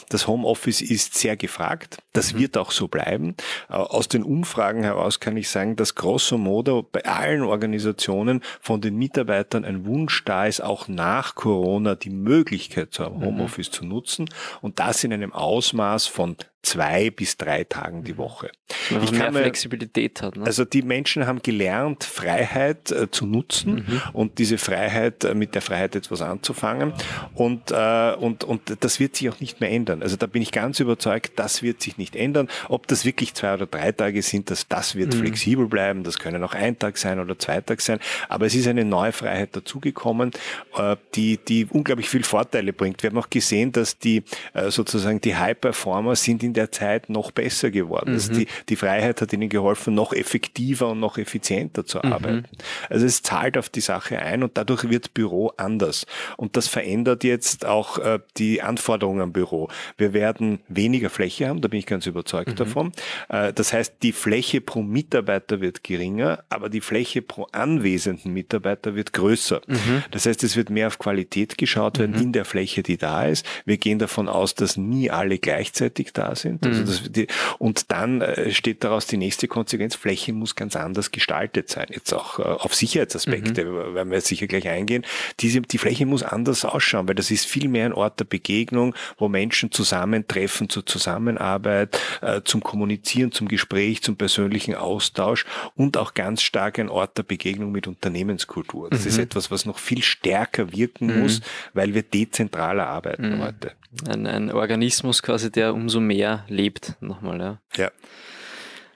das 0.09 0.27
Homeoffice 0.27 0.81
ist 0.81 1.15
sehr 1.15 1.37
gefragt. 1.37 1.97
Das 2.13 2.33
mhm. 2.33 2.39
wird 2.39 2.57
auch 2.57 2.71
so 2.71 2.87
bleiben. 2.87 3.35
Äh, 3.69 3.73
aus 3.73 4.07
den 4.07 4.23
Umfragen 4.23 4.83
heraus 4.83 5.19
kann 5.19 5.37
ich 5.37 5.49
sagen, 5.49 5.75
dass 5.75 5.95
grosso 5.95 6.37
modo 6.37 6.87
bei 6.89 7.05
allen 7.05 7.43
Organisationen 7.43 8.41
von 8.59 8.81
den 8.81 8.95
Mitarbeitern 8.97 9.65
ein 9.65 9.85
Wunsch 9.85 10.23
da 10.25 10.45
ist, 10.45 10.61
auch 10.61 10.87
nach 10.87 11.35
Corona 11.35 11.95
die 11.95 12.09
Möglichkeit 12.09 12.93
zu 12.93 13.03
haben, 13.03 13.19
mhm. 13.19 13.25
Homeoffice 13.25 13.69
mhm. 13.69 13.73
zu 13.73 13.85
nutzen. 13.85 14.29
Und 14.61 14.79
das 14.79 15.03
in 15.03 15.13
einem 15.13 15.33
Ausmaß 15.33 16.07
von 16.07 16.35
zwei 16.63 17.09
bis 17.09 17.37
drei 17.37 17.63
Tagen 17.63 18.03
die 18.03 18.17
Woche. 18.17 18.51
Weil 18.89 19.03
ich 19.03 19.11
mehr 19.11 19.31
Flexibilität 19.31 20.21
hat. 20.21 20.37
Ne? 20.37 20.45
Also 20.45 20.63
die 20.63 20.81
Menschen 20.81 21.25
haben 21.25 21.41
gelernt, 21.41 22.03
Freiheit 22.03 22.91
äh, 22.91 23.09
zu 23.09 23.25
nutzen 23.25 23.85
mhm. 23.87 24.01
und 24.13 24.37
diese 24.37 24.57
Freiheit, 24.57 25.23
äh, 25.23 25.33
mit 25.33 25.55
der 25.55 25.61
Freiheit 25.61 25.95
etwas 25.95 26.21
anzufangen. 26.21 26.93
Und, 27.33 27.71
äh, 27.71 28.13
und, 28.13 28.43
und 28.43 28.61
das 28.79 28.99
wird 28.99 29.15
sich 29.15 29.29
auch 29.29 29.39
nicht 29.39 29.59
mehr 29.59 29.71
ändern. 29.71 30.03
Also 30.03 30.17
da 30.17 30.27
bin 30.27 30.41
ich 30.41 30.51
ganz 30.51 30.79
überzeugt, 30.79 31.33
das 31.37 31.63
wird 31.63 31.81
sich 31.81 31.97
nicht 31.97 32.15
ändern. 32.15 32.47
Ob 32.69 32.87
das 32.87 33.05
wirklich 33.05 33.33
zwei 33.33 33.53
oder 33.55 33.65
drei 33.65 33.91
Tage 33.91 34.21
sind, 34.21 34.51
das, 34.51 34.67
das 34.67 34.95
wird 34.95 35.15
mhm. 35.15 35.19
flexibel 35.19 35.67
bleiben. 35.67 36.03
Das 36.03 36.19
können 36.19 36.43
auch 36.43 36.53
ein 36.53 36.77
Tag 36.77 36.97
sein 36.97 37.19
oder 37.19 37.37
zwei 37.39 37.61
Tage 37.61 37.81
sein. 37.81 37.99
Aber 38.29 38.45
es 38.45 38.55
ist 38.55 38.67
eine 38.67 38.85
neue 38.85 39.11
Freiheit 39.11 39.55
dazugekommen, 39.55 40.31
äh, 40.77 40.95
die, 41.15 41.37
die 41.37 41.65
unglaublich 41.65 42.09
viel 42.09 42.23
Vorteile 42.23 42.71
bringt. 42.71 43.01
Wir 43.01 43.09
haben 43.09 43.17
auch 43.17 43.29
gesehen, 43.29 43.71
dass 43.71 43.97
die 43.97 44.23
äh, 44.53 44.69
sozusagen 44.69 45.19
die 45.21 45.35
High 45.35 45.59
Performer 45.59 46.15
sind 46.15 46.43
in 46.43 46.50
in 46.51 46.53
der 46.53 46.71
Zeit 46.71 47.09
noch 47.09 47.31
besser 47.31 47.71
geworden. 47.71 48.09
Mhm. 48.09 48.15
Also 48.15 48.33
die, 48.33 48.47
die 48.67 48.75
Freiheit 48.75 49.21
hat 49.21 49.31
ihnen 49.31 49.47
geholfen, 49.47 49.95
noch 49.95 50.11
effektiver 50.11 50.89
und 50.89 50.99
noch 50.99 51.17
effizienter 51.17 51.85
zu 51.85 51.99
mhm. 51.99 52.13
arbeiten. 52.13 52.35
Mhm. 52.35 52.57
Also 52.89 53.05
es 53.05 53.21
zahlt 53.21 53.57
auf 53.57 53.69
die 53.69 53.79
Sache 53.79 54.19
ein 54.19 54.43
und 54.43 54.57
dadurch 54.57 54.89
wird 54.89 55.13
Büro 55.13 55.53
anders. 55.55 56.05
Und 56.35 56.57
das 56.57 56.67
verändert 56.67 57.23
jetzt 57.23 57.65
auch 57.65 57.97
äh, 57.99 58.19
die 58.37 58.61
Anforderungen 58.61 59.21
am 59.21 59.31
Büro. 59.31 59.69
Wir 59.97 60.11
werden 60.11 60.59
weniger 60.67 61.09
Fläche 61.09 61.47
haben, 61.47 61.61
da 61.61 61.69
bin 61.69 61.79
ich 61.79 61.85
ganz 61.85 62.05
überzeugt 62.05 62.49
mhm. 62.49 62.55
davon. 62.55 62.91
Äh, 63.29 63.53
das 63.53 63.71
heißt, 63.71 63.95
die 64.01 64.11
Fläche 64.11 64.59
pro 64.59 64.81
Mitarbeiter 64.81 65.61
wird 65.61 65.85
geringer, 65.85 66.43
aber 66.49 66.67
die 66.67 66.81
Fläche 66.81 67.21
pro 67.21 67.47
anwesenden 67.53 68.33
Mitarbeiter 68.33 68.95
wird 68.95 69.13
größer. 69.13 69.61
Mhm. 69.67 70.03
Das 70.11 70.25
heißt, 70.25 70.43
es 70.43 70.57
wird 70.57 70.69
mehr 70.69 70.87
auf 70.87 70.99
Qualität 70.99 71.57
geschaut 71.57 71.97
werden 71.99 72.15
mhm. 72.15 72.21
in 72.21 72.31
der 72.33 72.43
Fläche, 72.43 72.83
die 72.83 72.97
da 72.97 73.23
ist. 73.23 73.45
Wir 73.63 73.77
gehen 73.77 73.99
davon 73.99 74.27
aus, 74.27 74.53
dass 74.53 74.75
nie 74.75 75.09
alle 75.09 75.37
gleichzeitig 75.37 76.11
da 76.11 76.35
sind 76.35 76.40
sind. 76.41 76.65
Also 76.65 76.81
mhm. 76.81 76.85
das, 76.85 77.03
die, 77.11 77.27
und 77.59 77.91
dann 77.91 78.21
äh, 78.21 78.51
steht 78.51 78.83
daraus 78.83 79.07
die 79.07 79.17
nächste 79.17 79.47
Konsequenz, 79.47 79.95
Fläche 79.95 80.33
muss 80.33 80.55
ganz 80.55 80.75
anders 80.75 81.11
gestaltet 81.11 81.69
sein. 81.69 81.87
Jetzt 81.89 82.13
auch 82.13 82.39
äh, 82.39 82.43
auf 82.43 82.75
Sicherheitsaspekte, 82.75 83.65
mhm. 83.65 83.95
werden 83.95 84.09
wir 84.09 84.17
jetzt 84.17 84.27
sicher 84.27 84.47
gleich 84.47 84.67
eingehen. 84.67 85.05
Diese, 85.39 85.61
die 85.61 85.77
Fläche 85.77 86.05
muss 86.05 86.23
anders 86.23 86.65
ausschauen, 86.65 87.07
weil 87.07 87.15
das 87.15 87.31
ist 87.31 87.45
viel 87.45 87.69
mehr 87.69 87.85
ein 87.85 87.93
Ort 87.93 88.19
der 88.19 88.25
Begegnung, 88.25 88.95
wo 89.17 89.29
Menschen 89.29 89.71
zusammentreffen 89.71 90.69
zur 90.69 90.85
Zusammenarbeit, 90.85 91.99
äh, 92.21 92.41
zum 92.43 92.61
Kommunizieren, 92.61 93.31
zum 93.31 93.47
Gespräch, 93.47 94.01
zum 94.01 94.15
persönlichen 94.15 94.75
Austausch 94.75 95.45
und 95.75 95.97
auch 95.97 96.13
ganz 96.13 96.41
stark 96.41 96.79
ein 96.79 96.89
Ort 96.89 97.17
der 97.17 97.23
Begegnung 97.23 97.71
mit 97.71 97.87
Unternehmenskultur. 97.87 98.89
Das 98.89 99.01
mhm. 99.01 99.07
ist 99.07 99.17
etwas, 99.17 99.51
was 99.51 99.65
noch 99.65 99.79
viel 99.79 100.01
stärker 100.01 100.71
wirken 100.71 101.07
mhm. 101.07 101.21
muss, 101.21 101.41
weil 101.73 101.93
wir 101.93 102.03
dezentraler 102.03 102.87
arbeiten 102.87 103.37
mhm. 103.37 103.41
heute. 103.43 103.71
Ein, 104.07 104.25
ein 104.25 104.51
Organismus 104.51 105.21
quasi, 105.21 105.51
der 105.51 105.73
umso 105.73 105.99
mehr 105.99 106.30
lebt, 106.47 106.95
nochmal, 106.99 107.39
ja. 107.39 107.61
Ja. 107.75 107.91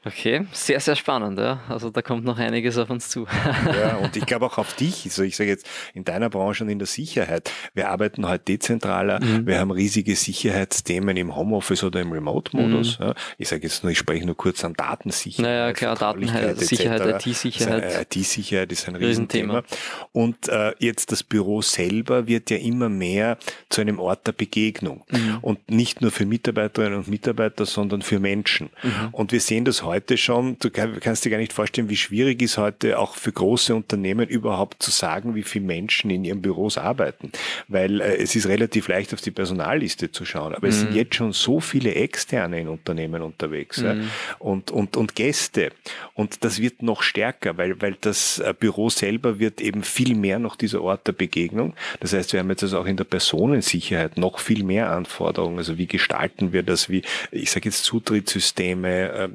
Okay, 0.06 0.46
sehr, 0.52 0.80
sehr 0.80 0.96
spannend, 0.96 1.40
ja. 1.40 1.62
Also 1.68 1.90
da 1.90 2.04
kommt 2.04 2.26
noch 2.26 2.38
einiges 2.38 2.78
auf 2.78 2.92
uns 2.92 3.10
zu. 3.10 3.26
ja, 3.66 3.96
und 4.04 4.16
ich 4.16 4.28
glaube 4.28 4.46
auch 4.46 4.60
auf 4.60 4.76
dich. 4.76 5.06
Also 5.06 5.24
ich 5.24 5.36
sage 5.36 5.50
jetzt, 5.50 5.66
in 5.96 6.04
deiner 6.04 6.30
Branche 6.30 6.64
und 6.64 6.70
in 6.70 6.78
der 6.78 6.86
Sicherheit. 6.86 7.52
Wir 7.74 7.90
arbeiten 7.90 8.28
halt 8.28 8.48
dezentraler, 8.48 9.20
mhm. 9.20 9.48
wir 9.48 9.60
haben 9.60 9.72
riesige 9.72 10.16
Sicherheitsthemen 10.16 11.18
im 11.18 11.36
Homeoffice 11.36 11.84
oder 11.84 12.02
im 12.02 12.12
Remote-Modus. 12.12 13.00
Mhm. 13.00 13.06
Ja. 13.06 13.14
Ich 13.40 13.50
sage 13.50 13.64
jetzt 13.64 13.82
nur, 13.82 13.92
ich 13.94 13.98
spreche 13.98 14.28
nur 14.28 14.38
kurz 14.38 14.64
an 14.64 14.76
Datensicherheit. 14.76 15.52
Naja, 15.52 15.74
klar, 15.74 15.96
Datensicherheit, 15.96 17.26
IT-Sicherheit. 17.26 18.16
IT-Sicherheit 18.16 18.72
ist 18.72 18.88
ein 18.88 18.96
Riesenthema. 18.96 19.64
Und 20.12 20.50
äh, 20.50 20.74
jetzt 20.78 21.12
das 21.14 21.24
Büro 21.24 21.64
selber 21.64 22.28
wird 22.28 22.52
ja 22.52 22.58
immer 22.58 22.90
mehr 22.90 23.40
zu 23.70 23.82
einem 23.82 23.98
Ort 23.98 24.28
der 24.28 24.34
Begegnung. 24.34 25.04
Mhm. 25.10 25.40
Und 25.42 25.72
nicht 25.72 26.02
nur 26.02 26.12
für 26.12 26.28
Mitarbeiterinnen 26.28 27.00
und 27.00 27.08
Mitarbeiter, 27.08 27.66
sondern 27.66 28.04
für 28.04 28.20
Menschen. 28.20 28.70
Mhm. 28.84 29.10
Und 29.12 29.32
wir 29.32 29.42
sehen 29.42 29.66
das 29.66 29.82
heute 29.82 29.95
schon, 30.18 30.58
du 30.60 30.70
kannst 30.70 31.25
dir 31.25 31.30
gar 31.30 31.38
nicht 31.38 31.54
vorstellen, 31.54 31.90
wie 31.90 31.98
schwierig 31.98 32.42
ist 32.42 32.58
heute 32.58 33.00
auch 33.00 33.16
für 33.16 33.32
große 33.32 33.75
Unternehmen 33.75 34.28
überhaupt 34.28 34.82
zu 34.82 34.92
sagen, 34.92 35.36
wie 35.36 35.44
viele 35.44 35.66
Menschen 35.66 36.10
in 36.10 36.24
ihren 36.25 36.42
Büros 36.42 36.78
arbeiten. 36.78 37.32
Weil 37.68 38.02
äh, 38.02 38.18
es 38.18 38.36
ist 38.36 38.48
relativ 38.48 38.88
leicht 38.88 39.14
auf 39.14 39.22
die 39.22 39.32
Personalliste 39.32 40.12
zu 40.12 40.25
schauen. 40.25 40.56
Aber 40.56 40.68
mhm. 40.68 40.74
es 40.74 40.80
sind 40.80 40.92
mhm. 40.92 40.98
jetzt 40.98 41.16
schon 41.16 41.34
so 41.34 41.60
viele 41.60 41.94
Externe 41.96 42.62
in 42.62 42.68
Unternehmen 42.68 43.22
unterwegs 43.22 43.78
mhm. 43.78 43.86
ja, 43.86 43.96
und, 44.40 44.72
und, 44.72 44.98
und 44.98 45.16
Gäste. 45.16 45.72
Und 46.14 46.44
das 46.44 46.60
wird 46.60 46.82
noch 46.82 47.02
stärker, 47.02 47.58
weil, 47.58 47.82
weil 47.82 47.98
das 48.02 48.40
äh, 48.40 48.54
Büro 48.58 48.90
selber 48.90 49.40
wird 49.40 49.62
eben 49.62 49.84
viel 49.84 50.16
mehr 50.16 50.40
noch 50.40 50.56
dieser 50.56 50.82
Ort 50.82 51.08
der 51.08 51.14
Begegnung. 51.14 51.74
Das 52.00 52.14
heißt, 52.14 52.34
wir 52.34 52.40
haben 52.40 52.50
jetzt 52.50 52.64
also 52.64 52.80
auch 52.80 52.86
in 52.86 52.98
der 52.98 53.04
Personensicherheit 53.04 54.18
noch 54.18 54.40
viel 54.40 54.64
mehr 54.64 54.92
Anforderungen. 54.92 55.58
Also 55.58 55.78
wie 55.78 55.88
gestalten 55.88 56.54
wir 56.54 56.64
das? 56.64 56.90
Wie, 56.90 57.02
ich 57.32 57.52
sage 57.52 57.70
jetzt 57.70 57.84
Zutrittssysteme, 57.84 59.12
äh, 59.12 59.30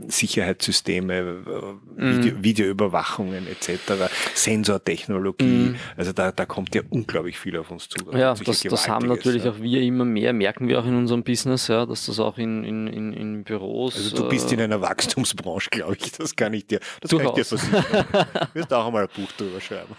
Sicherheitssysteme, 0.50 1.14
äh, 1.14 2.02
mhm. 2.02 2.23
Video, 2.23 2.42
Videoüberwachungen 2.42 3.47
etc., 3.47 4.11
Sensortechnologie. 4.35 5.45
Mhm. 5.45 5.76
Also 5.97 6.12
da, 6.12 6.33
da 6.33 6.47
kommt 6.47 6.75
ja 6.75 6.83
unglaublich 6.90 7.38
viel 7.38 7.57
auf 7.57 7.71
uns 7.71 7.88
zu. 7.88 7.99
Ja, 8.12 8.35
das, 8.35 8.61
das 8.61 8.88
haben 8.88 9.09
natürlich 9.09 9.45
ja. 9.45 9.52
auch 9.52 9.61
wir 9.61 9.83
immer 9.83 10.04
mehr, 10.04 10.33
merken 10.33 10.69
wir 10.69 10.80
auch 10.80 10.87
in 10.87 10.97
unserem 10.97 11.23
Business, 11.23 11.69
ja, 11.69 11.87
dass 11.87 12.07
das 12.07 12.21
auch 12.21 12.38
in, 12.38 12.64
in, 12.64 12.87
in, 12.87 13.12
in 13.12 13.45
Büros. 13.45 13.97
Also 13.97 14.16
du 14.16 14.28
bist 14.28 14.52
in 14.52 14.59
äh, 14.59 14.64
einer 14.64 14.80
Wachstumsbranche, 14.80 15.71
glaube 15.71 15.97
ich. 15.99 16.12
Das 16.12 16.35
kann 16.37 16.52
ich 16.52 16.66
dir, 16.66 16.80
das 17.00 17.11
kann 17.11 17.26
ich 17.26 17.33
dir 17.33 17.45
versichern. 17.45 17.85
Du 18.12 18.54
wirst 18.54 18.73
auch 18.73 18.87
einmal 18.87 19.02
ein 19.02 19.09
Buch 19.14 19.30
drüber 19.33 19.61
schreiben. 19.61 19.95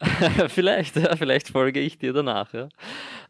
vielleicht, 0.48 0.96
ja, 0.96 1.16
vielleicht 1.16 1.48
folge 1.48 1.80
ich 1.80 1.98
dir 1.98 2.12
danach. 2.12 2.52
Ja. 2.52 2.68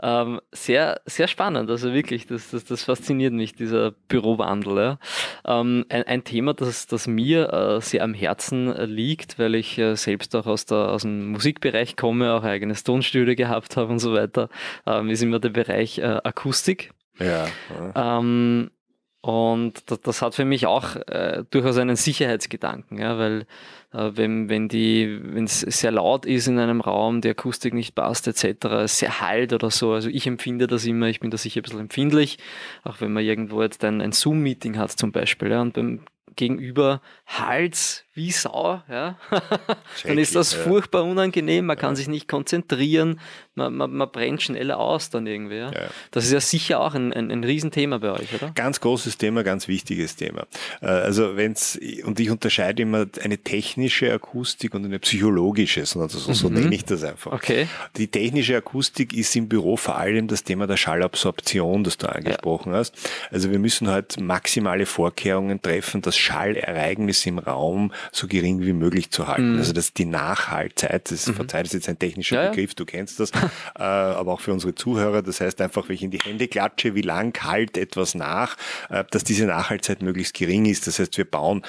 Ähm, 0.03 0.41
sehr, 0.53 1.01
sehr 1.07 1.29
spannend, 1.29 1.71
also 1.71 1.93
wirklich, 1.93 2.27
das, 2.27 2.51
das, 2.51 2.65
das 2.65 2.85
fasziniert 2.85 3.33
mich, 3.33 3.55
dieser 3.55 3.93
Bürowandel. 4.09 4.77
Ja. 4.77 4.99
Ähm, 5.47 5.87
ein, 5.89 6.03
ein 6.05 6.25
Thema, 6.25 6.55
das, 6.55 6.66
das 6.87 7.07
mir 7.07 7.53
äh, 7.53 7.81
sehr 7.81 8.03
am 8.03 8.15
Herzen 8.15 8.73
liegt, 8.87 9.39
weil 9.39 9.55
ich 9.55 9.79
äh, 9.79 9.97
selbst 9.97 10.35
auch 10.37 10.47
aus, 10.47 10.67
der, 10.67 10.91
aus 10.91 11.03
dem 11.03 11.31
Musikbereich 11.33 11.97
komme, 11.97 12.33
auch 12.33 12.45
eigenes 12.45 12.85
Tonstudio 12.85 13.35
gehabt 13.35 13.77
habe 13.77 13.93
und 13.93 13.99
so 13.99 14.13
weiter, 14.13 14.49
ähm, 14.87 15.11
ist 15.11 15.23
immer 15.23 15.39
der 15.39 15.51
Bereich 15.51 15.99
äh, 15.99 16.21
Akustik. 16.25 16.93
Ja. 17.19 17.47
ja. 17.95 18.19
Ähm, 18.19 18.71
und 19.27 19.91
das, 19.91 20.01
das, 20.03 20.23
hat 20.23 20.37
für 20.37 20.45
mich 20.45 20.67
auch 20.67 20.95
äh, 21.09 21.43
durchaus 21.51 21.79
einen 21.79 21.97
Sicherheitsgedanken, 21.97 22.99
ja, 22.99 23.19
weil 23.19 23.47
äh, 23.93 24.13
wenn, 24.15 24.49
wenn 24.49 24.69
die, 24.69 25.19
wenn 25.21 25.43
es 25.45 25.63
sehr 25.63 25.91
laut 25.91 26.27
ist 26.27 26.47
in 26.47 26.61
einem 26.61 26.81
Raum, 26.81 27.23
die 27.23 27.31
Akustik 27.31 27.75
nicht 27.75 27.97
passt, 27.97 28.29
etc., 28.29 28.85
sehr 28.85 29.21
halt 29.21 29.53
oder 29.53 29.73
so. 29.73 29.95
Also 29.95 30.11
ich 30.11 30.29
empfinde 30.29 30.69
das 30.69 30.87
immer, 30.87 31.09
ich 31.09 31.19
bin 31.19 31.33
da 31.33 31.39
sicher 31.39 31.59
ein 31.59 31.63
bisschen 31.63 31.81
empfindlich, 31.81 32.39
auch 32.85 33.01
wenn 33.01 33.13
man 33.13 33.25
irgendwo 33.25 33.63
jetzt 33.63 33.83
ein, 33.83 34.01
ein 34.01 34.13
Zoom-Meeting 34.13 34.79
hat 34.79 34.93
zum 34.93 35.11
Beispiel, 35.11 35.51
ja, 35.51 35.61
und 35.61 35.73
beim 35.73 36.03
Gegenüber 36.35 37.01
Hals 37.27 38.05
wie 38.17 38.31
Sau, 38.33 38.83
ja, 38.89 39.19
dann 40.05 40.17
ist 40.17 40.35
das 40.35 40.55
furchtbar 40.55 41.05
unangenehm, 41.05 41.67
man 41.67 41.77
kann 41.77 41.97
sich 41.97 42.09
nicht 42.09 42.29
konzentrieren, 42.29 43.21
man, 43.55 43.75
man, 43.75 43.93
man 43.93 44.11
brennt 44.11 44.43
schneller 44.43 44.79
aus 44.79 45.11
dann 45.11 45.27
irgendwie. 45.27 45.57
Ja. 45.57 45.71
ja. 45.71 45.89
Das 46.13 46.25
ist 46.25 46.33
ja 46.33 46.41
sicher 46.41 46.81
auch 46.81 46.95
ein, 46.95 47.13
ein, 47.13 47.31
ein 47.31 47.45
Riesenthema 47.45 47.99
bei 47.99 48.13
euch, 48.13 48.35
oder? 48.35 48.53
Ganz 48.55 48.81
großes 48.81 49.19
Thema, 49.19 49.43
ganz 49.43 49.69
wichtiges 49.69 50.17
Thema. 50.17 50.47
Äh, 50.81 50.87
also 50.87 51.37
wenn's, 51.37 51.79
und 52.05 52.19
ich 52.19 52.31
unterscheide 52.31 52.83
immer 52.83 53.07
eine 53.23 53.39
technische 53.39 54.13
Akustik 54.13 54.75
und 54.75 54.85
eine 54.85 54.99
psychologische, 54.99 55.81
also 55.81 56.07
so, 56.07 56.33
so 56.33 56.49
mhm. 56.49 56.55
nenne 56.55 56.75
ich 56.75 56.85
das 56.85 57.03
einfach. 57.05 57.33
Okay. 57.33 57.69
Die 57.97 58.09
technische 58.09 58.57
Akustik 58.57 59.13
ist 59.15 59.35
im 59.37 59.49
Büro 59.49 59.77
vor 59.77 59.97
allem 59.97 60.27
das 60.27 60.45
Thema 60.45 60.67
der 60.67 60.77
Schallabsorption, 60.79 61.85
das 61.85 61.99
du 61.99 62.09
angesprochen 62.09 62.73
ja. 62.73 62.79
hast. 62.79 62.95
Also 63.31 63.51
wir 63.51 63.59
müssen 63.59 63.89
halt 63.89 64.19
maximale 64.21 64.87
Vorkehrungen 64.87 65.61
treffen, 65.61 66.03
das 66.17 66.23
Schallereignis 66.23 67.27
im 67.27 67.39
Raum 67.39 67.93
so 68.13 68.27
gering 68.27 68.63
wie 68.63 68.73
möglich 68.73 69.11
zu 69.11 69.29
halten. 69.29 69.53
Mhm. 69.53 69.59
Also 69.59 69.73
dass 69.73 69.93
die 69.93 70.05
Nachhaltzeit, 70.05 71.11
das 71.11 71.27
mhm. 71.27 71.35
verzeiht, 71.35 71.67
ist 71.67 71.75
jetzt 71.75 71.89
ein 71.89 71.99
technischer 71.99 72.43
ja, 72.43 72.51
Begriff, 72.51 72.75
du 72.75 72.85
kennst 72.85 73.21
das, 73.21 73.31
äh, 73.79 73.83
aber 73.83 74.33
auch 74.33 74.41
für 74.41 74.53
unsere 74.53 74.75
Zuhörer, 74.75 75.23
das 75.23 75.41
heißt 75.41 75.61
einfach, 75.61 75.89
wenn 75.89 75.97
ich 75.97 76.03
in 76.03 76.11
die 76.11 76.19
Hände 76.19 76.49
klatsche, 76.49 76.95
wie 76.95 77.03
lang 77.03 77.37
halt 77.45 77.77
etwas 77.77 78.15
nach, 78.15 78.57
äh, 78.89 79.05
dass 79.11 79.25
diese 79.25 79.47
Nachhaltzeit 79.47 80.03
möglichst 80.03 80.35
gering 80.35 80.67
ist. 80.67 80.87
Das 80.87 80.99
heißt, 80.99 81.17
wir 81.19 81.25
bauen 81.25 81.63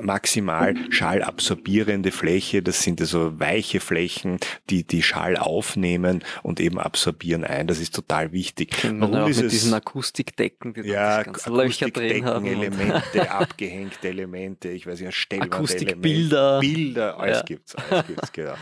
maximal 0.00 0.74
schallabsorbierende 0.90 2.10
Fläche, 2.10 2.62
das 2.62 2.82
sind 2.82 3.00
also 3.00 3.38
weiche 3.38 3.80
Flächen, 3.80 4.38
die 4.70 4.84
die 4.84 5.02
Schall 5.02 5.36
aufnehmen 5.36 6.24
und 6.42 6.60
eben 6.60 6.78
absorbieren 6.78 7.44
ein. 7.44 7.66
Das 7.66 7.78
ist 7.78 7.94
total 7.94 8.32
wichtig. 8.32 8.74
Warum 8.82 9.28
ist 9.28 9.36
mit 9.36 9.46
es, 9.46 9.52
diesen 9.52 9.74
Akustikdecken, 9.74 10.74
die 10.74 10.88
ja, 10.88 11.18
Akustikdecken, 11.18 12.46
Elemente, 12.46 13.30
abgehängte 13.44 13.83
Elemente, 14.02 14.68
ich 14.70 14.86
weiß 14.86 15.00
nicht, 15.00 15.32
Akustikbilder. 15.40 16.60
Bilder, 16.60 17.18
alles 17.18 17.38
ja. 17.38 17.42
gibt's, 17.44 17.74
alles 17.76 18.06
gibt's, 18.06 18.32
genau. 18.32 18.54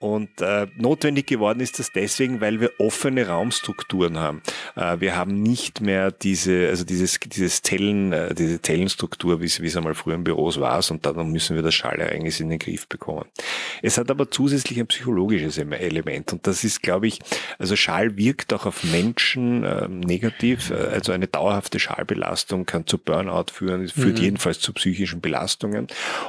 Und 0.00 0.40
äh, 0.40 0.66
notwendig 0.76 1.26
geworden 1.26 1.60
ist 1.60 1.78
das 1.78 1.92
deswegen, 1.92 2.40
weil 2.40 2.58
wir 2.58 2.72
offene 2.78 3.26
Raumstrukturen 3.26 4.18
haben. 4.18 4.40
Äh, 4.74 4.98
wir 4.98 5.14
haben 5.14 5.42
nicht 5.42 5.82
mehr 5.82 6.10
diese, 6.10 6.68
also 6.68 6.84
dieses, 6.84 7.20
dieses 7.20 7.60
Zellen, 7.60 8.14
äh, 8.14 8.34
diese 8.34 8.62
Zellenstruktur, 8.62 9.42
wie 9.42 9.44
es, 9.44 9.60
wie 9.60 9.66
es 9.66 9.76
einmal 9.76 9.92
früher 9.94 10.14
in 10.14 10.24
Büros 10.24 10.58
war, 10.58 10.80
und 10.90 11.04
dann 11.04 11.30
müssen 11.30 11.54
wir 11.54 11.62
das 11.62 11.74
Schallereignis 11.74 12.40
in 12.40 12.48
den 12.48 12.58
Griff 12.58 12.88
bekommen. 12.88 13.26
Es 13.82 13.98
hat 13.98 14.10
aber 14.10 14.30
zusätzlich 14.30 14.80
ein 14.80 14.86
psychologisches 14.86 15.58
Element 15.58 16.32
und 16.32 16.46
das 16.46 16.64
ist, 16.64 16.82
glaube 16.82 17.06
ich, 17.06 17.18
also 17.58 17.76
Schall 17.76 18.16
wirkt 18.16 18.54
auch 18.54 18.64
auf 18.64 18.82
Menschen 18.84 19.64
äh, 19.64 19.86
negativ. 19.86 20.70
Also 20.70 21.12
eine 21.12 21.26
dauerhafte 21.26 21.78
Schallbelastung 21.78 22.64
kann 22.64 22.86
zu 22.86 22.96
Burnout 22.96 23.52
führen, 23.52 23.86
führt 23.88 24.16
mhm. 24.16 24.24
jedenfalls 24.24 24.60
zu 24.60 24.72
psychischen 24.72 25.20
Belastungen. 25.20 25.88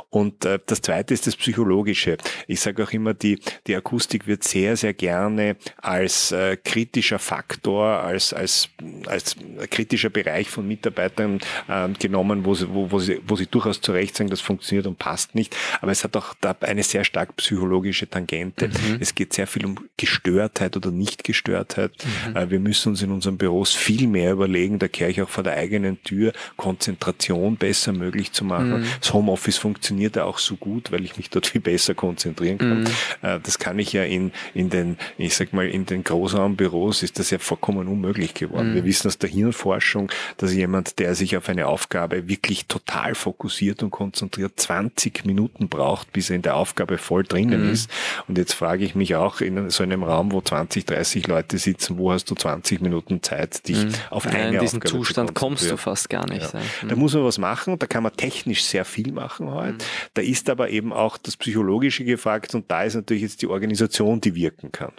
Und 0.09 0.43
äh, 0.43 0.59
das 0.65 0.81
Zweite 0.81 1.13
ist 1.13 1.27
das 1.27 1.37
Psychologische. 1.37 2.17
Ich 2.47 2.59
sage 2.59 2.83
auch 2.83 2.91
immer, 2.91 3.13
die 3.13 3.39
die 3.67 3.75
Akustik 3.75 4.27
wird 4.27 4.43
sehr, 4.43 4.75
sehr 4.75 4.93
gerne 4.93 5.55
als 5.77 6.31
äh, 6.31 6.57
kritischer 6.57 7.19
Faktor, 7.19 7.85
als, 7.85 8.33
als, 8.33 8.69
als 9.05 9.35
kritischer 9.69 10.09
Bereich 10.09 10.49
von 10.49 10.67
Mitarbeitern 10.67 11.39
äh, 11.67 11.89
genommen, 11.89 12.45
wo 12.45 12.55
sie, 12.55 12.73
wo, 12.73 12.91
wo, 12.91 12.99
sie, 12.99 13.21
wo 13.27 13.35
sie 13.35 13.45
durchaus 13.45 13.81
zu 13.81 13.91
Recht 13.91 14.17
sagen, 14.17 14.29
das 14.29 14.41
funktioniert 14.41 14.87
und 14.87 14.97
passt 14.97 15.35
nicht. 15.35 15.55
Aber 15.81 15.91
es 15.91 16.03
hat 16.03 16.17
auch 16.17 16.33
da 16.41 16.55
eine 16.61 16.83
sehr 16.83 17.03
stark 17.03 17.35
psychologische 17.37 18.09
Tangente. 18.09 18.69
Mhm. 18.69 18.97
Es 18.99 19.13
geht 19.13 19.33
sehr 19.33 19.47
viel 19.47 19.65
um 19.65 19.79
Gestörtheit 19.97 20.75
oder 20.75 20.91
Nicht-Gestörtheit. 20.91 21.91
Mhm. 22.29 22.35
Äh, 22.35 22.49
wir 22.49 22.59
müssen 22.59 22.89
uns 22.89 23.01
in 23.03 23.11
unseren 23.11 23.37
Büros 23.37 23.73
viel 23.73 24.07
mehr 24.07 24.31
überlegen, 24.31 24.79
da 24.79 24.87
kehre 24.87 25.11
ich 25.11 25.21
auch 25.21 25.29
vor 25.29 25.43
der 25.43 25.53
eigenen 25.53 26.01
Tür, 26.03 26.33
Konzentration 26.57 27.57
besser 27.57 27.93
möglich 27.93 28.31
zu 28.31 28.43
machen. 28.43 28.81
Mhm. 28.81 28.85
Das 28.99 29.13
Homeoffice 29.13 29.57
funktioniert 29.57 30.15
ja 30.15 30.23
auch 30.23 30.39
so 30.39 30.55
gut, 30.55 30.91
weil 30.91 31.05
ich 31.05 31.17
mich 31.17 31.29
dort 31.29 31.45
viel 31.51 31.61
besser 31.61 31.93
konzentrieren 31.93 32.57
kann. 32.57 32.81
Mhm. 32.81 33.43
Das 33.51 33.59
kann 33.59 33.79
ich 33.79 33.91
ja 33.91 34.05
in, 34.05 34.31
in 34.53 34.69
den, 34.69 34.97
ich 35.17 35.35
sag 35.35 35.51
mal, 35.51 35.67
in 35.67 35.85
den 35.85 36.05
Großraumbüros 36.05 37.03
ist 37.03 37.19
das 37.19 37.31
ja 37.31 37.37
vollkommen 37.37 37.89
unmöglich 37.89 38.33
geworden. 38.33 38.71
Mhm. 38.71 38.75
Wir 38.75 38.85
wissen 38.85 39.09
aus 39.09 39.17
der 39.17 39.29
Hirnforschung, 39.29 40.09
dass 40.37 40.53
jemand, 40.53 40.99
der 40.99 41.15
sich 41.15 41.35
auf 41.35 41.49
eine 41.49 41.67
Aufgabe 41.67 42.29
wirklich 42.29 42.67
total 42.67 43.13
fokussiert 43.13 43.83
und 43.83 43.91
konzentriert, 43.91 44.53
20 44.55 45.25
Minuten 45.25 45.67
braucht, 45.67 46.13
bis 46.13 46.29
er 46.29 46.37
in 46.37 46.43
der 46.43 46.55
Aufgabe 46.55 46.97
voll 46.97 47.23
drinnen 47.23 47.65
mhm. 47.65 47.73
ist. 47.73 47.91
Und 48.29 48.37
jetzt 48.37 48.53
frage 48.53 48.85
ich 48.85 48.95
mich 48.95 49.15
auch 49.15 49.41
in 49.41 49.69
so 49.69 49.83
einem 49.83 50.03
Raum, 50.03 50.31
wo 50.31 50.39
20, 50.39 50.85
30 50.85 51.27
Leute 51.27 51.57
sitzen, 51.57 51.97
wo 51.97 52.13
hast 52.13 52.31
du 52.31 52.35
20 52.35 52.79
Minuten 52.79 53.21
Zeit, 53.21 53.67
dich 53.67 53.83
mhm. 53.83 53.91
auf 54.11 54.27
eine 54.27 54.35
Aufgabe 54.35 54.55
In 54.55 54.59
diesen 54.61 54.81
Aufgabe 54.81 55.03
Zustand 55.03 55.35
kommst 55.35 55.69
du 55.69 55.75
fast 55.75 56.09
gar 56.09 56.25
nicht. 56.29 56.53
Ja. 56.53 56.61
Da 56.87 56.95
muss 56.95 57.13
man 57.13 57.25
was 57.25 57.37
machen, 57.37 57.77
da 57.77 57.85
kann 57.85 58.03
man 58.03 58.15
technisch 58.15 58.63
sehr 58.63 58.85
viel 58.85 59.11
machen 59.11 59.51
heute. 59.51 59.73
Mhm. 59.73 59.77
Da 60.13 60.21
ist 60.21 60.49
aber 60.49 60.69
eben 60.69 60.93
auch 60.93 61.17
das 61.17 61.35
Psychologische 61.35 62.05
gefragt 62.05 62.55
und 62.55 62.71
da 62.71 62.83
ist 62.83 62.95
natürlich 62.95 63.23
jetzt 63.23 63.40
die 63.41 63.47
Organisation, 63.47 64.21
die 64.21 64.35
wirken 64.35 64.71
kann. 64.71 64.93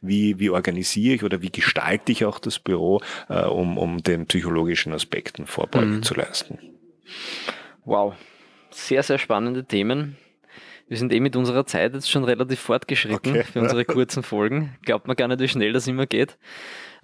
Wie, 0.00 0.38
wie 0.38 0.50
organisiere 0.50 1.16
ich 1.16 1.24
oder 1.24 1.42
wie 1.42 1.50
gestalte 1.50 2.12
ich 2.12 2.24
auch 2.24 2.38
das 2.38 2.58
Büro, 2.58 3.00
äh, 3.28 3.44
um, 3.44 3.78
um 3.78 4.02
den 4.02 4.26
psychologischen 4.26 4.92
Aspekten 4.92 5.46
Vorbeugen 5.46 5.96
mhm. 5.96 6.02
zu 6.02 6.14
leisten? 6.14 6.58
Wow, 7.84 8.14
sehr, 8.70 9.02
sehr 9.02 9.18
spannende 9.18 9.64
Themen. 9.64 10.16
Wir 10.88 10.96
sind 10.96 11.12
eh 11.12 11.20
mit 11.20 11.36
unserer 11.36 11.66
Zeit 11.66 11.94
jetzt 11.94 12.10
schon 12.10 12.24
relativ 12.24 12.58
fortgeschritten 12.58 13.32
okay. 13.32 13.44
für 13.44 13.60
unsere 13.60 13.84
kurzen 13.84 14.24
Folgen. 14.24 14.76
Glaubt 14.82 15.06
man 15.06 15.14
gar 15.16 15.28
nicht, 15.28 15.40
wie 15.40 15.46
schnell 15.46 15.72
das 15.72 15.86
immer 15.86 16.06
geht. 16.06 16.36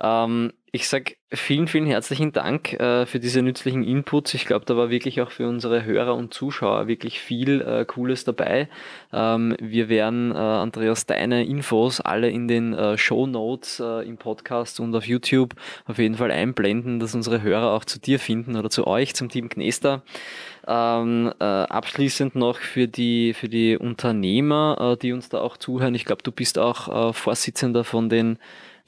Ähm, 0.00 0.52
ich 0.72 0.88
sage 0.88 1.14
vielen, 1.32 1.68
vielen 1.68 1.86
herzlichen 1.86 2.32
Dank 2.32 2.72
äh, 2.74 3.06
für 3.06 3.20
diese 3.20 3.40
nützlichen 3.40 3.84
Inputs. 3.84 4.34
Ich 4.34 4.46
glaube, 4.46 4.64
da 4.64 4.76
war 4.76 4.90
wirklich 4.90 5.20
auch 5.20 5.30
für 5.30 5.48
unsere 5.48 5.84
Hörer 5.84 6.14
und 6.14 6.34
Zuschauer 6.34 6.88
wirklich 6.88 7.20
viel 7.20 7.62
äh, 7.62 7.84
Cooles 7.84 8.24
dabei. 8.24 8.68
Ähm, 9.12 9.56
wir 9.60 9.88
werden, 9.88 10.32
äh, 10.32 10.34
Andreas, 10.34 11.06
deine 11.06 11.44
Infos 11.46 12.00
alle 12.00 12.30
in 12.30 12.48
den 12.48 12.74
äh, 12.74 12.98
Show 12.98 13.26
Notes 13.26 13.80
äh, 13.80 14.06
im 14.06 14.18
Podcast 14.18 14.80
und 14.80 14.94
auf 14.94 15.06
YouTube 15.06 15.54
auf 15.86 15.98
jeden 15.98 16.16
Fall 16.16 16.30
einblenden, 16.30 16.98
dass 16.98 17.14
unsere 17.14 17.42
Hörer 17.42 17.72
auch 17.72 17.84
zu 17.84 18.00
dir 18.00 18.18
finden 18.18 18.56
oder 18.56 18.68
zu 18.68 18.86
euch, 18.86 19.14
zum 19.14 19.28
Team 19.28 19.48
Gnester. 19.48 20.02
Ähm, 20.66 21.32
äh, 21.38 21.44
abschließend 21.44 22.34
noch 22.34 22.58
für 22.58 22.88
die, 22.88 23.34
für 23.34 23.48
die 23.48 23.76
Unternehmer, 23.76 24.96
die 25.00 25.12
uns 25.12 25.28
da 25.28 25.40
auch 25.40 25.56
zuhören. 25.56 25.94
Ich 25.94 26.04
glaube, 26.04 26.24
du 26.24 26.32
bist 26.32 26.58
auch 26.58 27.14
Vorsitzender 27.14 27.84
von 27.84 28.08
den 28.08 28.38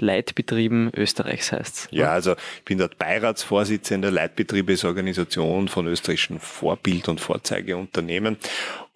Leitbetrieben 0.00 0.90
Österreichs 0.94 1.52
heißt 1.52 1.88
Ja, 1.90 2.12
also 2.12 2.32
ich 2.58 2.64
bin 2.64 2.78
dort 2.78 2.98
Beiratsvorsitzender 2.98 4.10
Leitbetriebesorganisation 4.10 5.68
von 5.68 5.86
österreichischen 5.86 6.40
Vorbild- 6.40 7.08
und 7.08 7.20
Vorzeigeunternehmen 7.20 8.38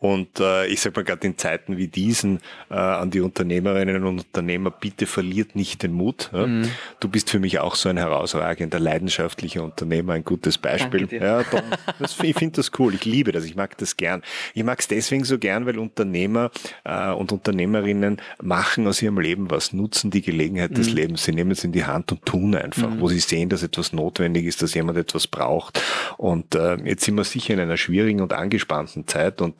und 0.02 0.40
äh, 0.40 0.66
ich 0.66 0.80
sage 0.80 0.98
mal 0.98 1.04
gerade 1.04 1.24
in 1.28 1.38
Zeiten 1.38 1.76
wie 1.76 1.86
diesen 1.86 2.40
äh, 2.70 2.74
an 2.74 3.12
die 3.12 3.20
Unternehmerinnen 3.20 4.02
und 4.02 4.18
Unternehmer, 4.18 4.72
bitte 4.72 5.06
verliert 5.06 5.54
nicht 5.54 5.84
den 5.84 5.92
Mut. 5.92 6.28
Ja? 6.32 6.48
Mhm. 6.48 6.68
Du 6.98 7.08
bist 7.08 7.30
für 7.30 7.38
mich 7.38 7.60
auch 7.60 7.76
so 7.76 7.88
ein 7.88 7.98
herausragender, 7.98 8.80
leidenschaftlicher 8.80 9.62
Unternehmer, 9.62 10.14
ein 10.14 10.24
gutes 10.24 10.58
Beispiel. 10.58 11.06
Ja, 11.12 11.44
Tom, 11.44 11.60
das, 12.00 12.18
ich 12.20 12.36
finde 12.36 12.56
das 12.56 12.72
cool, 12.80 12.94
ich 12.94 13.04
liebe 13.04 13.30
das, 13.30 13.44
ich 13.44 13.54
mag 13.54 13.78
das 13.78 13.96
gern. 13.96 14.22
Ich 14.54 14.64
mag 14.64 14.80
es 14.80 14.88
deswegen 14.88 15.22
so 15.22 15.38
gern, 15.38 15.66
weil 15.66 15.78
Unternehmer 15.78 16.50
äh, 16.82 17.10
und 17.10 17.30
Unternehmerinnen 17.30 18.20
machen 18.42 18.88
aus 18.88 19.00
ihrem 19.02 19.20
Leben 19.20 19.52
was, 19.52 19.72
nutzen 19.72 20.10
die 20.10 20.22
Gelegenheit 20.22 20.72
mhm. 20.72 20.74
des 20.74 20.90
Lebens, 20.90 21.22
sie 21.22 21.32
nehmen 21.32 21.52
es 21.52 21.62
in 21.62 21.70
die 21.70 21.84
Hand 21.84 22.10
und 22.10 22.26
tun 22.26 22.56
einfach, 22.56 22.90
mhm. 22.90 23.00
wo 23.00 23.06
sie 23.06 23.20
sehen, 23.20 23.50
dass 23.50 23.62
etwas 23.62 23.92
notwendig 23.92 24.46
ist, 24.46 24.62
dass 24.62 24.74
jemand 24.74 24.98
etwas 24.98 25.28
braucht. 25.28 25.80
Und 26.16 26.56
äh, 26.56 26.74
jetzt 26.82 27.04
sind 27.04 27.14
wir 27.14 27.22
sicher 27.22 27.54
in 27.54 27.60
einer 27.60 27.76
schwierigen 27.76 28.20
und 28.20 28.32
angespannten 28.32 29.06
Zeit 29.06 29.40
und 29.40 29.54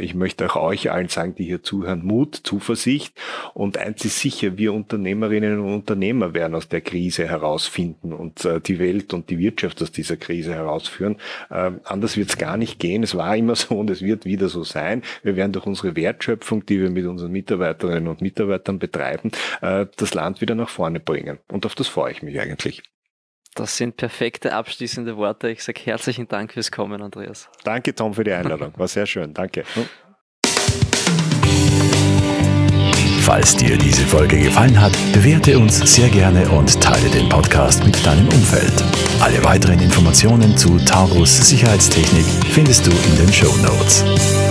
ich 0.00 0.14
möchte 0.14 0.46
auch 0.46 0.56
euch 0.56 0.90
allen 0.90 1.08
sagen, 1.08 1.34
die 1.34 1.44
hier 1.44 1.62
zuhören, 1.62 2.04
Mut, 2.04 2.40
Zuversicht. 2.42 3.14
Und 3.54 3.78
eins 3.78 4.04
ist 4.04 4.18
sicher, 4.18 4.56
wir 4.58 4.72
Unternehmerinnen 4.72 5.60
und 5.60 5.72
Unternehmer 5.72 6.34
werden 6.34 6.54
aus 6.54 6.68
der 6.68 6.80
Krise 6.80 7.28
herausfinden 7.28 8.12
und 8.12 8.44
äh, 8.44 8.60
die 8.60 8.78
Welt 8.78 9.14
und 9.14 9.30
die 9.30 9.38
Wirtschaft 9.38 9.82
aus 9.82 9.92
dieser 9.92 10.16
Krise 10.16 10.54
herausführen. 10.54 11.16
Äh, 11.50 11.72
anders 11.84 12.16
wird 12.16 12.30
es 12.30 12.38
gar 12.38 12.56
nicht 12.56 12.78
gehen. 12.78 13.02
Es 13.02 13.14
war 13.14 13.36
immer 13.36 13.54
so 13.56 13.76
und 13.76 13.90
es 13.90 14.02
wird 14.02 14.24
wieder 14.24 14.48
so 14.48 14.64
sein. 14.64 15.02
Wir 15.22 15.36
werden 15.36 15.52
durch 15.52 15.66
unsere 15.66 15.96
Wertschöpfung, 15.96 16.66
die 16.66 16.80
wir 16.80 16.90
mit 16.90 17.06
unseren 17.06 17.32
Mitarbeiterinnen 17.32 18.08
und 18.08 18.20
Mitarbeitern 18.20 18.78
betreiben, 18.78 19.30
das 19.60 20.14
Land 20.14 20.40
wieder 20.40 20.54
nach 20.54 20.68
vorne 20.68 21.00
bringen. 21.00 21.38
Und 21.48 21.66
auf 21.66 21.74
das 21.74 21.88
freue 21.88 22.12
ich 22.12 22.22
mich 22.22 22.40
eigentlich. 22.40 22.82
Das 23.60 23.76
sind 23.76 23.98
perfekte 23.98 24.54
abschließende 24.54 25.18
Worte. 25.18 25.50
Ich 25.50 25.62
sage 25.62 25.82
herzlichen 25.84 26.26
Dank 26.26 26.54
fürs 26.54 26.72
Kommen, 26.72 27.02
Andreas. 27.02 27.46
Danke, 27.62 27.94
Tom, 27.94 28.14
für 28.14 28.24
die 28.24 28.32
Einladung. 28.32 28.72
War 28.78 28.88
sehr 28.88 29.04
schön. 29.04 29.34
Danke. 29.34 29.64
Falls 33.20 33.54
dir 33.54 33.76
diese 33.76 34.06
Folge 34.06 34.38
gefallen 34.38 34.80
hat, 34.80 34.92
bewerte 35.12 35.58
uns 35.58 35.76
sehr 35.94 36.08
gerne 36.08 36.48
und 36.48 36.80
teile 36.80 37.10
den 37.10 37.28
Podcast 37.28 37.84
mit 37.84 37.94
deinem 38.06 38.28
Umfeld. 38.28 38.82
Alle 39.20 39.44
weiteren 39.44 39.78
Informationen 39.78 40.56
zu 40.56 40.78
Taurus 40.78 41.46
Sicherheitstechnik 41.46 42.24
findest 42.54 42.86
du 42.86 42.90
in 42.90 43.16
den 43.18 43.30
Show 43.30 43.54
Notes. 43.58 44.49